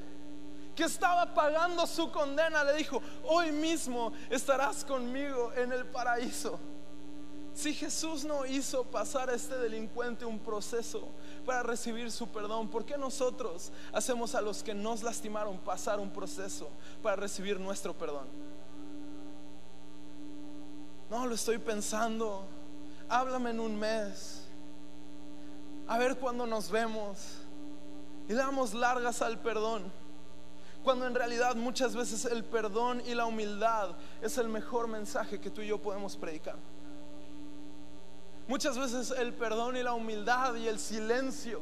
que 0.74 0.86
estaba 0.86 1.34
pagando 1.34 1.86
su 1.86 2.10
condena 2.10 2.64
le 2.64 2.76
dijo, 2.76 3.02
hoy 3.26 3.52
mismo 3.52 4.14
estarás 4.30 4.86
conmigo 4.86 5.52
en 5.58 5.74
el 5.74 5.86
paraíso. 5.88 6.58
Si 7.54 7.74
Jesús 7.74 8.24
no 8.24 8.46
hizo 8.46 8.86
pasar 8.86 9.30
a 9.30 9.36
este 9.36 9.58
delincuente 9.58 10.24
un 10.24 10.40
proceso 10.40 11.10
para 11.46 11.64
recibir 11.64 12.14
su 12.14 12.30
perdón, 12.30 12.70
¿por 12.70 12.86
qué 12.86 12.98
nosotros 12.98 13.74
hacemos 13.92 14.36
a 14.36 14.42
los 14.42 14.64
que 14.64 14.74
nos 14.74 15.04
lastimaron 15.04 15.58
pasar 15.58 16.00
un 16.00 16.12
proceso 16.12 16.70
para 17.04 17.18
recibir 17.18 17.60
nuestro 17.60 17.94
perdón? 17.94 18.49
No, 21.10 21.26
lo 21.26 21.36
estoy 21.36 21.58
pensando. 21.58 22.46
Háblame 23.08 23.50
en 23.50 23.60
un 23.60 23.80
mes. 23.80 24.48
A 25.88 25.98
ver 25.98 26.18
cuándo 26.18 26.46
nos 26.46 26.70
vemos. 26.70 27.18
Y 28.28 28.34
damos 28.34 28.74
largas 28.74 29.22
al 29.22 29.40
perdón. 29.40 29.92
Cuando 30.84 31.08
en 31.08 31.16
realidad 31.16 31.56
muchas 31.56 31.96
veces 31.96 32.26
el 32.26 32.46
perdón 32.46 33.02
y 33.06 33.16
la 33.16 33.26
humildad 33.26 33.96
es 34.22 34.38
el 34.38 34.48
mejor 34.48 34.88
mensaje 34.88 35.40
que 35.40 35.50
tú 35.50 35.62
y 35.62 35.68
yo 35.68 35.82
podemos 35.82 36.16
predicar. 36.16 36.56
Muchas 38.48 38.78
veces 38.78 39.12
el 39.12 39.34
perdón 39.34 39.78
y 39.78 39.84
la 39.84 39.94
humildad 39.94 40.56
y 40.56 40.68
el 40.68 40.80
silencio 40.80 41.62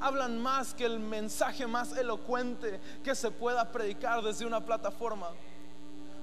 hablan 0.00 0.38
más 0.38 0.74
que 0.74 0.84
el 0.84 0.98
mensaje 0.98 1.66
más 1.66 1.96
elocuente 1.96 2.80
que 3.02 3.14
se 3.14 3.30
pueda 3.30 3.70
predicar 3.70 4.22
desde 4.22 4.46
una 4.46 4.64
plataforma. 4.64 5.28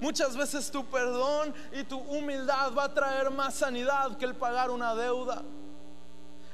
Muchas 0.04 0.36
veces 0.36 0.70
tu 0.70 0.84
perdón 0.84 1.54
y 1.72 1.86
tu 1.86 1.98
humildad 1.98 2.74
va 2.74 2.84
a 2.84 2.94
traer 2.94 3.32
más 3.32 3.54
sanidad 3.54 4.18
que 4.18 4.26
el 4.26 4.36
pagar 4.36 4.70
una 4.70 4.94
deuda. 4.94 5.42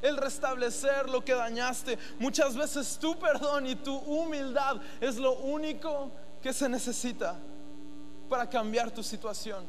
El 0.04 0.18
restablecer 0.18 1.10
lo 1.10 1.26
que 1.26 1.34
dañaste. 1.34 1.98
Muchas 2.20 2.56
veces 2.56 3.00
tu 3.00 3.18
perdón 3.18 3.66
y 3.66 3.74
tu 3.74 3.98
humildad 3.98 4.80
es 5.02 5.18
lo 5.18 5.34
único 5.40 6.12
que 6.44 6.54
se 6.54 6.70
necesita 6.70 7.40
para 8.30 8.48
cambiar 8.48 8.92
tu 8.92 9.02
situación. 9.02 9.66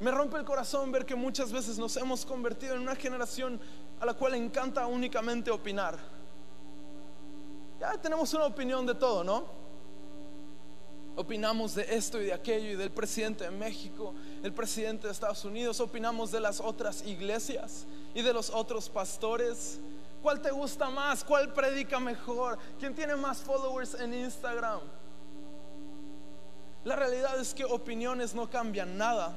Me 0.00 0.10
rompe 0.10 0.38
el 0.38 0.44
corazón 0.46 0.90
ver 0.90 1.04
que 1.04 1.16
muchas 1.16 1.52
veces 1.52 1.76
nos 1.76 1.98
hemos 1.98 2.24
convertido 2.24 2.76
en 2.76 2.80
una 2.80 2.96
generación 2.96 3.60
a 4.00 4.06
la 4.06 4.14
cual 4.14 4.36
encanta 4.36 4.86
únicamente 4.86 5.50
opinar. 5.50 5.98
Ya 7.78 7.98
tenemos 7.98 8.32
una 8.32 8.46
opinión 8.46 8.86
de 8.86 8.94
todo, 8.94 9.22
¿no? 9.22 9.59
Opinamos 11.20 11.74
de 11.74 11.82
esto 11.94 12.18
y 12.18 12.24
de 12.24 12.32
aquello 12.32 12.70
y 12.70 12.76
del 12.76 12.90
presidente 12.90 13.44
de 13.44 13.50
México, 13.50 14.14
el 14.42 14.54
presidente 14.54 15.06
de 15.06 15.12
Estados 15.12 15.44
Unidos, 15.44 15.78
opinamos 15.78 16.30
de 16.30 16.40
las 16.40 16.60
otras 16.60 17.06
iglesias 17.06 17.84
y 18.14 18.22
de 18.22 18.32
los 18.32 18.48
otros 18.48 18.88
pastores. 18.88 19.78
¿Cuál 20.22 20.40
te 20.40 20.50
gusta 20.50 20.88
más? 20.88 21.22
¿Cuál 21.22 21.52
predica 21.52 22.00
mejor? 22.00 22.56
¿Quién 22.78 22.94
tiene 22.94 23.16
más 23.16 23.42
followers 23.42 24.00
en 24.00 24.14
Instagram? 24.14 24.80
La 26.84 26.96
realidad 26.96 27.38
es 27.38 27.52
que 27.52 27.66
opiniones 27.66 28.34
no 28.34 28.48
cambian 28.48 28.96
nada. 28.96 29.36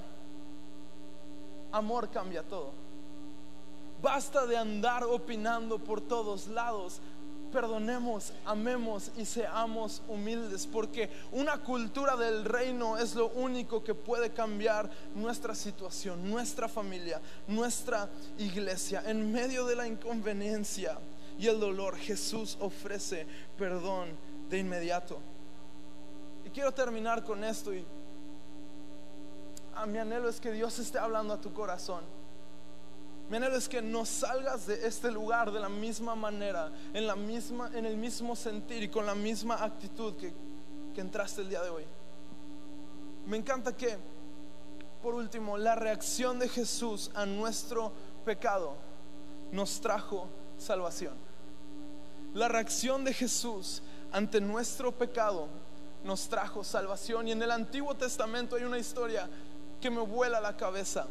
Amor 1.73 2.09
cambia 2.09 2.43
todo. 2.43 2.71
Basta 4.01 4.45
de 4.45 4.55
andar 4.55 5.03
opinando 5.03 5.79
por 5.79 5.99
todos 5.99 6.47
lados 6.47 7.01
perdonemos, 7.53 8.33
amemos 8.45 9.11
y 9.15 9.25
seamos 9.25 10.01
humildes, 10.07 10.65
porque 10.65 11.09
una 11.31 11.59
cultura 11.59 12.17
del 12.17 12.43
reino 12.43 12.97
es 12.97 13.13
lo 13.13 13.27
único 13.29 13.83
que 13.83 13.93
puede 13.93 14.31
cambiar 14.31 14.89
nuestra 15.13 15.53
situación, 15.53 16.29
nuestra 16.29 16.67
familia, 16.67 17.21
nuestra 17.47 18.09
iglesia. 18.39 19.03
En 19.05 19.31
medio 19.31 19.65
de 19.65 19.75
la 19.75 19.87
inconveniencia 19.87 20.97
y 21.37 21.47
el 21.47 21.59
dolor, 21.59 21.95
Jesús 21.95 22.57
ofrece 22.59 23.27
perdón 23.57 24.09
de 24.49 24.57
inmediato. 24.57 25.19
quiero 26.53 26.71
terminar 26.71 27.23
con 27.23 27.43
esto 27.43 27.73
y 27.73 27.85
a 29.75 29.85
mi 29.85 29.97
anhelo 29.97 30.29
es 30.29 30.39
que 30.39 30.51
Dios 30.51 30.77
esté 30.79 30.97
hablando 30.97 31.33
a 31.33 31.41
tu 31.41 31.53
corazón. 31.53 32.03
Mi 33.29 33.37
anhelo 33.37 33.55
es 33.55 33.69
que 33.69 33.81
no 33.81 34.05
salgas 34.05 34.67
de 34.67 34.85
este 34.85 35.09
lugar 35.11 35.51
de 35.51 35.59
la 35.59 35.69
misma 35.69 36.15
manera, 36.15 36.71
en, 36.93 37.07
la 37.07 37.15
misma, 37.15 37.71
en 37.73 37.85
el 37.85 37.97
mismo 37.97 38.35
sentir 38.35 38.83
y 38.83 38.89
con 38.89 39.05
la 39.05 39.15
misma 39.15 39.63
actitud 39.63 40.15
que, 40.15 40.33
que 40.93 41.01
entraste 41.01 41.41
el 41.41 41.49
día 41.49 41.61
de 41.61 41.69
hoy. 41.69 41.85
Me 43.25 43.37
encanta 43.37 43.75
que, 43.75 43.97
por 45.01 45.15
último, 45.15 45.57
la 45.57 45.75
reacción 45.75 46.37
de 46.39 46.49
Jesús 46.49 47.09
a 47.15 47.25
nuestro 47.25 47.93
pecado 48.25 48.75
nos 49.51 49.79
trajo 49.79 50.27
salvación. 50.57 51.13
La 52.33 52.47
reacción 52.47 53.03
de 53.03 53.13
Jesús 53.13 53.83
ante 54.11 54.41
nuestro 54.41 54.91
pecado 54.91 55.47
nos 56.03 56.27
trajo 56.27 56.63
salvación. 56.63 57.27
Y 57.27 57.31
en 57.31 57.41
el 57.41 57.51
Antiguo 57.51 57.95
Testamento 57.95 58.55
hay 58.55 58.63
una 58.63 58.79
historia 58.79 59.29
que 59.79 59.89
me 59.89 60.01
vuela 60.01 60.41
la 60.41 60.57
cabeza. 60.57 61.07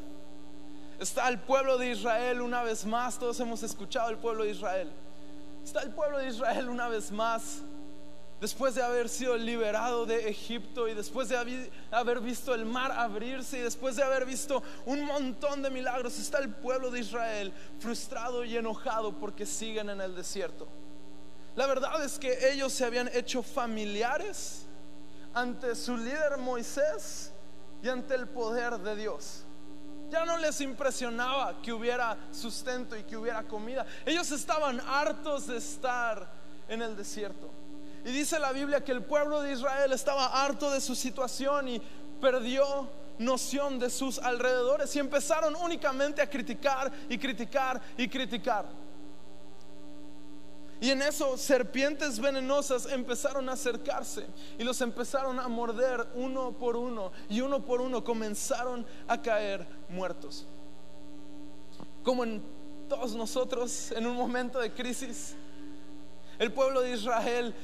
Está 1.02 1.28
el 1.28 1.40
pueblo 1.40 1.78
de 1.78 1.90
Israel 1.90 2.40
una 2.40 2.62
vez 2.62 2.86
más, 2.86 3.18
todos 3.18 3.40
hemos 3.40 3.64
escuchado 3.64 4.08
el 4.10 4.18
pueblo 4.18 4.44
de 4.44 4.50
Israel. 4.50 4.88
Está 5.64 5.82
el 5.82 5.90
pueblo 5.90 6.18
de 6.18 6.28
Israel 6.28 6.68
una 6.68 6.86
vez 6.86 7.10
más, 7.10 7.58
después 8.40 8.76
de 8.76 8.84
haber 8.84 9.08
sido 9.08 9.36
liberado 9.36 10.06
de 10.06 10.28
Egipto 10.28 10.86
y 10.86 10.94
después 10.94 11.28
de 11.28 11.66
haber 11.90 12.20
visto 12.20 12.54
el 12.54 12.64
mar 12.64 12.92
abrirse 12.92 13.58
y 13.58 13.62
después 13.62 13.96
de 13.96 14.04
haber 14.04 14.24
visto 14.24 14.62
un 14.86 15.04
montón 15.04 15.60
de 15.60 15.70
milagros, 15.70 16.20
está 16.20 16.38
el 16.38 16.50
pueblo 16.50 16.88
de 16.88 17.00
Israel 17.00 17.52
frustrado 17.80 18.44
y 18.44 18.56
enojado 18.56 19.18
porque 19.18 19.44
siguen 19.44 19.90
en 19.90 20.00
el 20.00 20.14
desierto. 20.14 20.68
La 21.56 21.66
verdad 21.66 22.04
es 22.04 22.16
que 22.16 22.52
ellos 22.52 22.72
se 22.72 22.84
habían 22.84 23.10
hecho 23.12 23.42
familiares 23.42 24.66
ante 25.34 25.74
su 25.74 25.96
líder 25.96 26.38
Moisés 26.38 27.32
y 27.82 27.88
ante 27.88 28.14
el 28.14 28.28
poder 28.28 28.78
de 28.78 28.94
Dios. 28.94 29.46
Ya 30.12 30.26
no 30.26 30.36
les 30.36 30.60
impresionaba 30.60 31.62
que 31.62 31.72
hubiera 31.72 32.18
sustento 32.32 32.94
y 32.98 33.02
que 33.02 33.16
hubiera 33.16 33.44
comida. 33.44 33.86
Ellos 34.04 34.30
estaban 34.30 34.78
hartos 34.86 35.46
de 35.46 35.56
estar 35.56 36.30
en 36.68 36.82
el 36.82 36.94
desierto. 36.94 37.50
Y 38.04 38.10
dice 38.10 38.38
la 38.38 38.52
Biblia 38.52 38.84
que 38.84 38.92
el 38.92 39.02
pueblo 39.02 39.40
de 39.40 39.52
Israel 39.52 39.90
estaba 39.90 40.44
harto 40.44 40.70
de 40.70 40.82
su 40.82 40.94
situación 40.94 41.66
y 41.66 41.80
perdió 42.20 42.90
noción 43.18 43.78
de 43.78 43.88
sus 43.88 44.18
alrededores 44.18 44.94
y 44.94 44.98
empezaron 44.98 45.56
únicamente 45.56 46.20
a 46.20 46.28
criticar 46.28 46.92
y 47.08 47.16
criticar 47.16 47.80
y 47.96 48.06
criticar. 48.06 48.66
Y 50.82 50.90
en 50.90 51.00
eso 51.00 51.36
serpientes 51.36 52.18
venenosas 52.18 52.86
empezaron 52.86 53.48
a 53.48 53.52
acercarse 53.52 54.26
y 54.58 54.64
los 54.64 54.80
empezaron 54.80 55.38
a 55.38 55.46
morder 55.46 56.08
uno 56.16 56.50
por 56.58 56.76
uno 56.76 57.12
y 57.28 57.40
uno 57.40 57.64
por 57.64 57.80
uno 57.80 58.02
comenzaron 58.02 58.84
a 59.06 59.22
caer 59.22 59.64
muertos. 59.88 60.44
Como 62.02 62.24
en 62.24 62.42
todos 62.88 63.14
nosotros 63.14 63.92
en 63.92 64.08
un 64.08 64.16
momento 64.16 64.58
de 64.58 64.74
crisis, 64.74 65.36
el 66.40 66.52
pueblo 66.52 66.80
de 66.80 66.94
Israel 66.94 67.54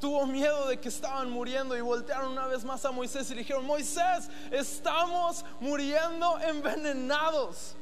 tuvo 0.00 0.26
miedo 0.26 0.66
de 0.66 0.80
que 0.80 0.88
estaban 0.88 1.30
muriendo 1.30 1.76
y 1.76 1.80
voltearon 1.80 2.32
una 2.32 2.48
vez 2.48 2.64
más 2.64 2.84
a 2.84 2.90
Moisés 2.90 3.30
y 3.30 3.34
dijeron, 3.36 3.64
Moisés, 3.64 4.28
estamos 4.50 5.44
muriendo 5.60 6.40
envenenados. 6.40 7.76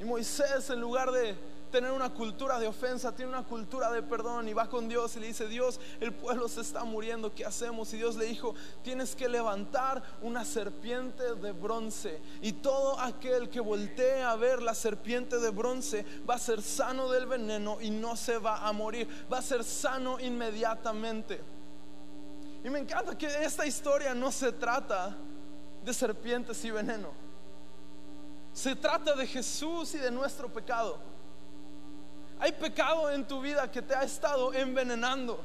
Y 0.00 0.04
Moisés 0.04 0.70
en 0.70 0.80
lugar 0.80 1.10
de 1.10 1.49
tener 1.70 1.92
una 1.92 2.10
cultura 2.10 2.58
de 2.58 2.66
ofensa, 2.66 3.14
tiene 3.14 3.30
una 3.30 3.44
cultura 3.44 3.90
de 3.90 4.02
perdón 4.02 4.48
y 4.48 4.52
va 4.52 4.68
con 4.68 4.88
Dios 4.88 5.16
y 5.16 5.20
le 5.20 5.28
dice, 5.28 5.46
Dios, 5.48 5.80
el 6.00 6.12
pueblo 6.12 6.48
se 6.48 6.60
está 6.60 6.84
muriendo, 6.84 7.34
¿qué 7.34 7.44
hacemos? 7.44 7.92
Y 7.92 7.98
Dios 7.98 8.16
le 8.16 8.26
dijo, 8.26 8.54
tienes 8.82 9.14
que 9.14 9.28
levantar 9.28 10.02
una 10.22 10.44
serpiente 10.44 11.34
de 11.34 11.52
bronce 11.52 12.20
y 12.42 12.52
todo 12.52 12.98
aquel 12.98 13.48
que 13.48 13.60
voltee 13.60 14.22
a 14.22 14.36
ver 14.36 14.62
la 14.62 14.74
serpiente 14.74 15.38
de 15.38 15.50
bronce 15.50 16.04
va 16.28 16.34
a 16.34 16.38
ser 16.38 16.62
sano 16.62 17.10
del 17.10 17.26
veneno 17.26 17.78
y 17.80 17.90
no 17.90 18.16
se 18.16 18.38
va 18.38 18.66
a 18.66 18.72
morir, 18.72 19.08
va 19.32 19.38
a 19.38 19.42
ser 19.42 19.64
sano 19.64 20.18
inmediatamente. 20.20 21.40
Y 22.62 22.68
me 22.68 22.78
encanta 22.78 23.16
que 23.16 23.26
esta 23.26 23.66
historia 23.66 24.14
no 24.14 24.30
se 24.30 24.52
trata 24.52 25.16
de 25.82 25.94
serpientes 25.94 26.62
y 26.64 26.70
veneno. 26.70 27.08
Se 28.52 28.74
trata 28.76 29.14
de 29.14 29.26
Jesús 29.26 29.94
y 29.94 29.98
de 29.98 30.10
nuestro 30.10 30.52
pecado. 30.52 31.09
Hay 32.40 32.52
pecado 32.52 33.10
en 33.10 33.26
tu 33.26 33.40
vida 33.40 33.70
que 33.70 33.82
te 33.82 33.94
ha 33.94 34.02
estado 34.02 34.52
envenenando. 34.54 35.44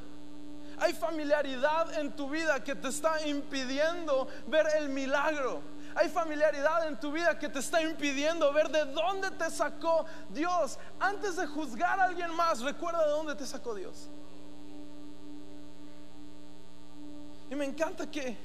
Hay 0.78 0.92
familiaridad 0.94 1.98
en 1.98 2.14
tu 2.14 2.28
vida 2.28 2.62
que 2.62 2.74
te 2.74 2.88
está 2.88 3.26
impidiendo 3.26 4.26
ver 4.46 4.66
el 4.78 4.88
milagro. 4.88 5.60
Hay 5.94 6.08
familiaridad 6.08 6.86
en 6.88 6.98
tu 6.98 7.12
vida 7.12 7.38
que 7.38 7.48
te 7.48 7.58
está 7.58 7.82
impidiendo 7.82 8.52
ver 8.52 8.70
de 8.70 8.84
dónde 8.86 9.30
te 9.30 9.50
sacó 9.50 10.04
Dios. 10.30 10.78
Antes 10.98 11.36
de 11.36 11.46
juzgar 11.46 12.00
a 12.00 12.04
alguien 12.04 12.34
más, 12.34 12.60
recuerda 12.60 13.04
de 13.04 13.10
dónde 13.10 13.34
te 13.34 13.46
sacó 13.46 13.74
Dios. 13.74 14.10
Y 17.50 17.54
me 17.54 17.64
encanta 17.64 18.10
que 18.10 18.36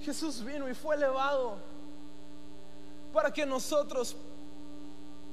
Jesús 0.00 0.42
vino 0.44 0.68
y 0.68 0.74
fue 0.74 0.96
elevado 0.96 1.58
para 3.12 3.32
que 3.32 3.44
nosotros 3.46 4.16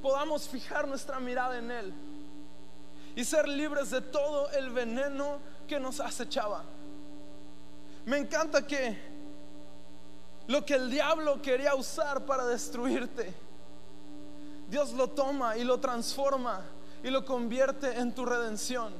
podamos 0.01 0.47
fijar 0.47 0.88
nuestra 0.88 1.19
mirada 1.19 1.57
en 1.57 1.71
Él 1.71 1.93
y 3.15 3.23
ser 3.23 3.47
libres 3.47 3.89
de 3.91 4.01
todo 4.01 4.49
el 4.51 4.69
veneno 4.69 5.39
que 5.67 5.79
nos 5.79 5.99
acechaba. 5.99 6.63
Me 8.05 8.17
encanta 8.17 8.65
que 8.65 8.97
lo 10.47 10.65
que 10.65 10.75
el 10.75 10.89
diablo 10.89 11.41
quería 11.41 11.75
usar 11.75 12.25
para 12.25 12.45
destruirte, 12.45 13.33
Dios 14.69 14.93
lo 14.93 15.09
toma 15.09 15.57
y 15.57 15.63
lo 15.63 15.79
transforma 15.79 16.62
y 17.03 17.09
lo 17.09 17.25
convierte 17.25 17.99
en 17.99 18.13
tu 18.13 18.25
redención 18.25 18.93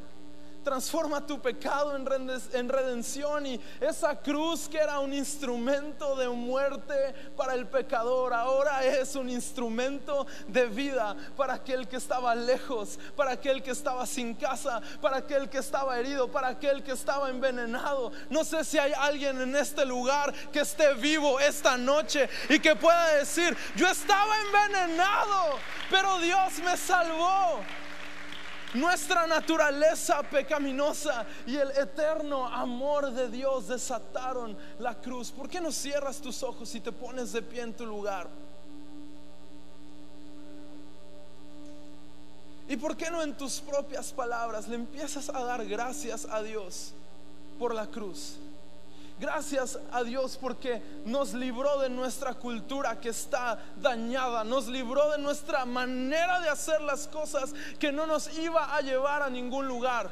transforma 0.70 1.26
tu 1.26 1.42
pecado 1.42 1.96
en 1.96 2.70
redención 2.70 3.44
y 3.48 3.60
esa 3.82 4.16
cruz 4.16 4.70
que 4.70 4.78
era 4.78 5.00
un 5.00 5.12
instrumento 5.12 6.16
de 6.16 6.30
muerte 6.30 6.94
para 7.36 7.56
el 7.56 7.66
pecador, 7.66 8.36
ahora 8.36 8.86
es 8.86 9.16
un 9.16 9.32
instrumento 9.32 10.28
de 10.48 10.68
vida 10.68 11.16
para 11.36 11.56
aquel 11.56 11.88
que 11.88 11.96
estaba 11.96 12.36
lejos, 12.36 13.00
para 13.16 13.32
aquel 13.32 13.64
que 13.64 13.72
estaba 13.72 14.06
sin 14.06 14.36
casa, 14.36 14.80
para 15.02 15.18
aquel 15.18 15.50
que 15.50 15.58
estaba 15.58 16.00
herido, 16.00 16.32
para 16.32 16.50
aquel 16.50 16.84
que 16.84 16.92
estaba 16.92 17.32
envenenado. 17.32 18.12
No 18.30 18.44
sé 18.44 18.64
si 18.64 18.78
hay 18.78 18.94
alguien 18.96 19.42
en 19.42 19.56
este 19.56 19.88
lugar 19.88 20.32
que 20.52 20.60
esté 20.60 20.94
vivo 20.94 21.40
esta 21.40 21.78
noche 21.78 22.30
y 22.48 22.60
que 22.60 22.76
pueda 22.76 23.16
decir, 23.16 23.58
yo 23.76 23.88
estaba 23.88 24.36
envenenado, 24.42 25.58
pero 25.90 26.20
Dios 26.20 26.60
me 26.64 26.78
salvó. 26.78 27.64
Nuestra 28.76 29.26
naturaleza 29.26 30.22
pecaminosa 30.22 31.26
y 31.48 31.56
el 31.56 31.72
eterno 31.72 32.46
amor 32.46 33.12
de 33.12 33.30
Dios 33.30 33.68
desataron 33.68 34.56
la 34.78 34.94
cruz. 35.02 35.32
¿Por 35.32 35.50
qué 35.50 35.60
no 35.60 35.72
cierras 35.72 36.22
tus 36.22 36.44
ojos 36.44 36.74
y 36.76 36.80
te 36.80 36.92
pones 36.92 37.32
de 37.32 37.42
pie 37.42 37.64
en 37.64 37.74
tu 37.74 37.86
lugar? 37.86 38.28
¿Y 42.68 42.78
por 42.78 42.96
qué 42.96 43.10
no 43.10 43.24
en 43.24 43.36
tus 43.36 43.60
propias 43.60 44.14
palabras 44.14 44.68
le 44.68 44.76
empiezas 44.76 45.30
a 45.30 45.44
dar 45.44 45.66
gracias 45.66 46.28
a 46.30 46.44
Dios 46.44 46.94
por 47.58 47.74
la 47.74 47.88
cruz? 47.88 48.38
Gracias 49.20 49.78
a 49.92 50.02
Dios 50.04 50.38
porque 50.40 50.82
nos 51.04 51.34
libró 51.34 51.80
de 51.80 51.90
nuestra 51.90 52.36
cultura 52.36 53.02
que 53.02 53.10
está 53.10 53.60
dañada, 53.82 54.46
nos 54.46 54.68
libró 54.68 55.12
de 55.12 55.18
nuestra 55.18 55.66
manera 55.66 56.40
de 56.40 56.48
hacer 56.48 56.80
las 56.82 57.06
cosas 57.06 57.54
que 57.78 57.92
no 57.92 58.08
nos 58.08 58.38
iba 58.38 58.74
a 58.74 58.80
llevar 58.80 59.22
a 59.22 59.30
ningún 59.30 59.68
lugar. 59.68 60.10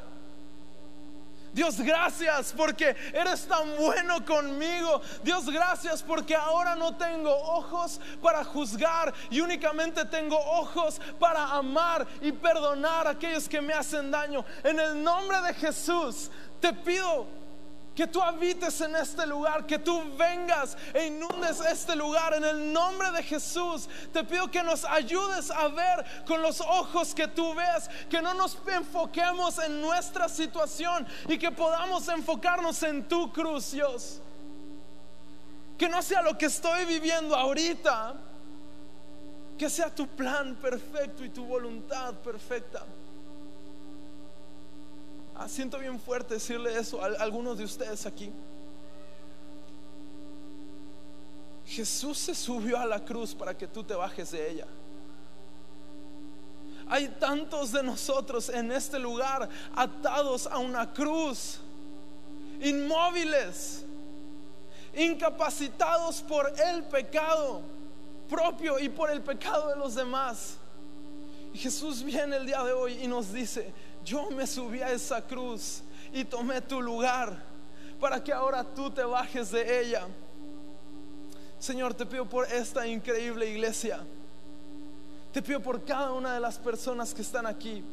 Dios, 1.54 1.80
gracias 1.80 2.52
porque 2.54 2.94
eres 3.14 3.48
tan 3.48 3.76
bueno 3.76 4.22
conmigo. 4.26 5.00
Dios, 5.22 5.48
gracias 5.48 6.02
porque 6.02 6.36
ahora 6.36 6.76
no 6.76 6.94
tengo 6.96 7.34
ojos 7.34 7.98
para 8.20 8.44
juzgar 8.44 9.14
y 9.30 9.40
únicamente 9.40 10.04
tengo 10.04 10.36
ojos 10.38 11.00
para 11.18 11.44
amar 11.52 12.06
y 12.20 12.30
perdonar 12.30 13.06
a 13.06 13.10
aquellos 13.10 13.48
que 13.48 13.62
me 13.62 13.72
hacen 13.72 14.10
daño. 14.10 14.44
En 14.62 14.78
el 14.78 15.02
nombre 15.02 15.40
de 15.40 15.54
Jesús, 15.54 16.30
te 16.60 16.74
pido 16.74 17.37
que 17.98 18.06
tú 18.06 18.22
habites 18.22 18.80
en 18.80 18.94
este 18.94 19.26
lugar, 19.26 19.66
que 19.66 19.76
tú 19.76 20.00
vengas 20.16 20.76
e 20.94 21.08
inundes 21.08 21.58
este 21.58 21.96
lugar 21.96 22.32
en 22.32 22.44
el 22.44 22.72
nombre 22.72 23.10
de 23.10 23.24
Jesús. 23.24 23.88
Te 24.12 24.22
pido 24.22 24.48
que 24.48 24.62
nos 24.62 24.84
ayudes 24.84 25.50
a 25.50 25.66
ver 25.66 26.06
con 26.24 26.40
los 26.40 26.60
ojos 26.60 27.12
que 27.12 27.26
tú 27.26 27.56
ves, 27.56 27.90
que 28.08 28.22
no 28.22 28.34
nos 28.34 28.56
enfoquemos 28.68 29.58
en 29.58 29.82
nuestra 29.82 30.28
situación 30.28 31.08
y 31.26 31.36
que 31.38 31.50
podamos 31.50 32.06
enfocarnos 32.06 32.80
en 32.84 33.08
tu 33.08 33.32
cruz, 33.32 33.72
Dios. 33.72 34.20
Que 35.76 35.88
no 35.88 36.00
sea 36.00 36.22
lo 36.22 36.38
que 36.38 36.46
estoy 36.46 36.84
viviendo 36.84 37.34
ahorita, 37.34 38.14
que 39.58 39.68
sea 39.68 39.92
tu 39.92 40.06
plan 40.06 40.54
perfecto 40.54 41.24
y 41.24 41.30
tu 41.30 41.44
voluntad 41.44 42.14
perfecta. 42.14 42.86
Ah, 45.38 45.48
siento 45.48 45.78
bien 45.78 46.00
fuerte 46.00 46.34
decirle 46.34 46.76
eso 46.76 47.00
a 47.00 47.06
algunos 47.20 47.56
de 47.56 47.64
ustedes 47.64 48.04
aquí. 48.06 48.32
Jesús 51.64 52.18
se 52.18 52.34
subió 52.34 52.76
a 52.76 52.84
la 52.84 53.04
cruz 53.04 53.34
para 53.34 53.56
que 53.56 53.68
tú 53.68 53.84
te 53.84 53.94
bajes 53.94 54.32
de 54.32 54.50
ella. 54.50 54.66
Hay 56.88 57.06
tantos 57.20 57.70
de 57.70 57.84
nosotros 57.84 58.48
en 58.48 58.72
este 58.72 58.98
lugar 58.98 59.48
atados 59.76 60.48
a 60.48 60.58
una 60.58 60.92
cruz, 60.92 61.60
inmóviles, 62.60 63.84
incapacitados 64.96 66.20
por 66.22 66.52
el 66.58 66.82
pecado 66.84 67.60
propio 68.28 68.78
y 68.80 68.88
por 68.88 69.10
el 69.10 69.20
pecado 69.20 69.68
de 69.68 69.76
los 69.76 69.94
demás. 69.94 70.56
Jesús 71.54 72.02
viene 72.02 72.36
el 72.36 72.46
día 72.46 72.62
de 72.64 72.72
hoy 72.72 72.98
y 73.02 73.06
nos 73.06 73.32
dice, 73.32 73.72
yo 74.08 74.30
me 74.30 74.46
subí 74.46 74.80
a 74.80 74.90
esa 74.90 75.20
cruz 75.20 75.82
y 76.12 76.24
tomé 76.24 76.62
tu 76.62 76.80
lugar 76.80 77.36
para 78.00 78.22
que 78.22 78.32
ahora 78.32 78.64
tú 78.64 78.90
te 78.90 79.02
bajes 79.04 79.50
de 79.50 79.80
ella. 79.80 80.06
Señor, 81.58 81.92
te 81.92 82.06
pido 82.06 82.24
por 82.26 82.46
esta 82.50 82.86
increíble 82.86 83.50
iglesia. 83.50 84.00
Te 85.32 85.42
pido 85.42 85.60
por 85.60 85.84
cada 85.84 86.12
una 86.12 86.32
de 86.32 86.40
las 86.40 86.58
personas 86.58 87.12
que 87.12 87.20
están 87.20 87.46
aquí. 87.46 87.84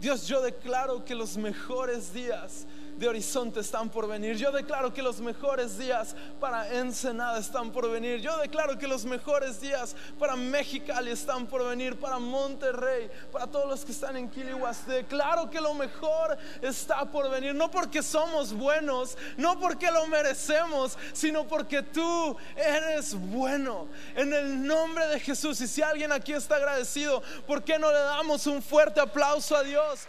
Dios, 0.00 0.26
yo 0.26 0.40
declaro 0.40 1.04
que 1.04 1.14
los 1.14 1.36
mejores 1.36 2.12
días 2.14 2.66
de 2.98 3.08
horizonte 3.08 3.60
están 3.60 3.88
por 3.88 4.08
venir. 4.08 4.36
Yo 4.36 4.50
declaro 4.50 4.92
que 4.92 5.02
los 5.02 5.20
mejores 5.20 5.78
días 5.78 6.16
para 6.40 6.68
Ensenada 6.68 7.38
están 7.38 7.70
por 7.70 7.88
venir. 7.88 8.20
Yo 8.20 8.36
declaro 8.38 8.76
que 8.76 8.88
los 8.88 9.04
mejores 9.04 9.60
días 9.60 9.94
para 10.18 10.34
Mexicali 10.34 11.12
están 11.12 11.46
por 11.46 11.64
venir, 11.64 11.96
para 11.98 12.18
Monterrey, 12.18 13.08
para 13.30 13.46
todos 13.46 13.68
los 13.68 13.84
que 13.84 13.92
están 13.92 14.16
en 14.16 14.28
Kiliwas. 14.28 14.84
Declaro 14.86 15.48
que 15.48 15.60
lo 15.60 15.74
mejor 15.74 16.36
está 16.60 17.04
por 17.04 17.30
venir, 17.30 17.54
no 17.54 17.70
porque 17.70 18.02
somos 18.02 18.52
buenos, 18.52 19.16
no 19.36 19.60
porque 19.60 19.92
lo 19.92 20.06
merecemos, 20.08 20.98
sino 21.12 21.46
porque 21.46 21.82
tú 21.82 22.36
eres 22.56 23.14
bueno. 23.14 23.86
En 24.16 24.32
el 24.32 24.66
nombre 24.66 25.06
de 25.06 25.20
Jesús. 25.20 25.60
Y 25.60 25.68
si 25.68 25.82
alguien 25.82 26.10
aquí 26.10 26.32
está 26.32 26.56
agradecido, 26.56 27.22
¿por 27.46 27.62
qué 27.62 27.78
no 27.78 27.92
le 27.92 27.98
damos 28.00 28.46
un 28.48 28.60
fuerte 28.60 29.00
aplauso 29.00 29.54
a 29.54 29.62
Dios? 29.62 29.96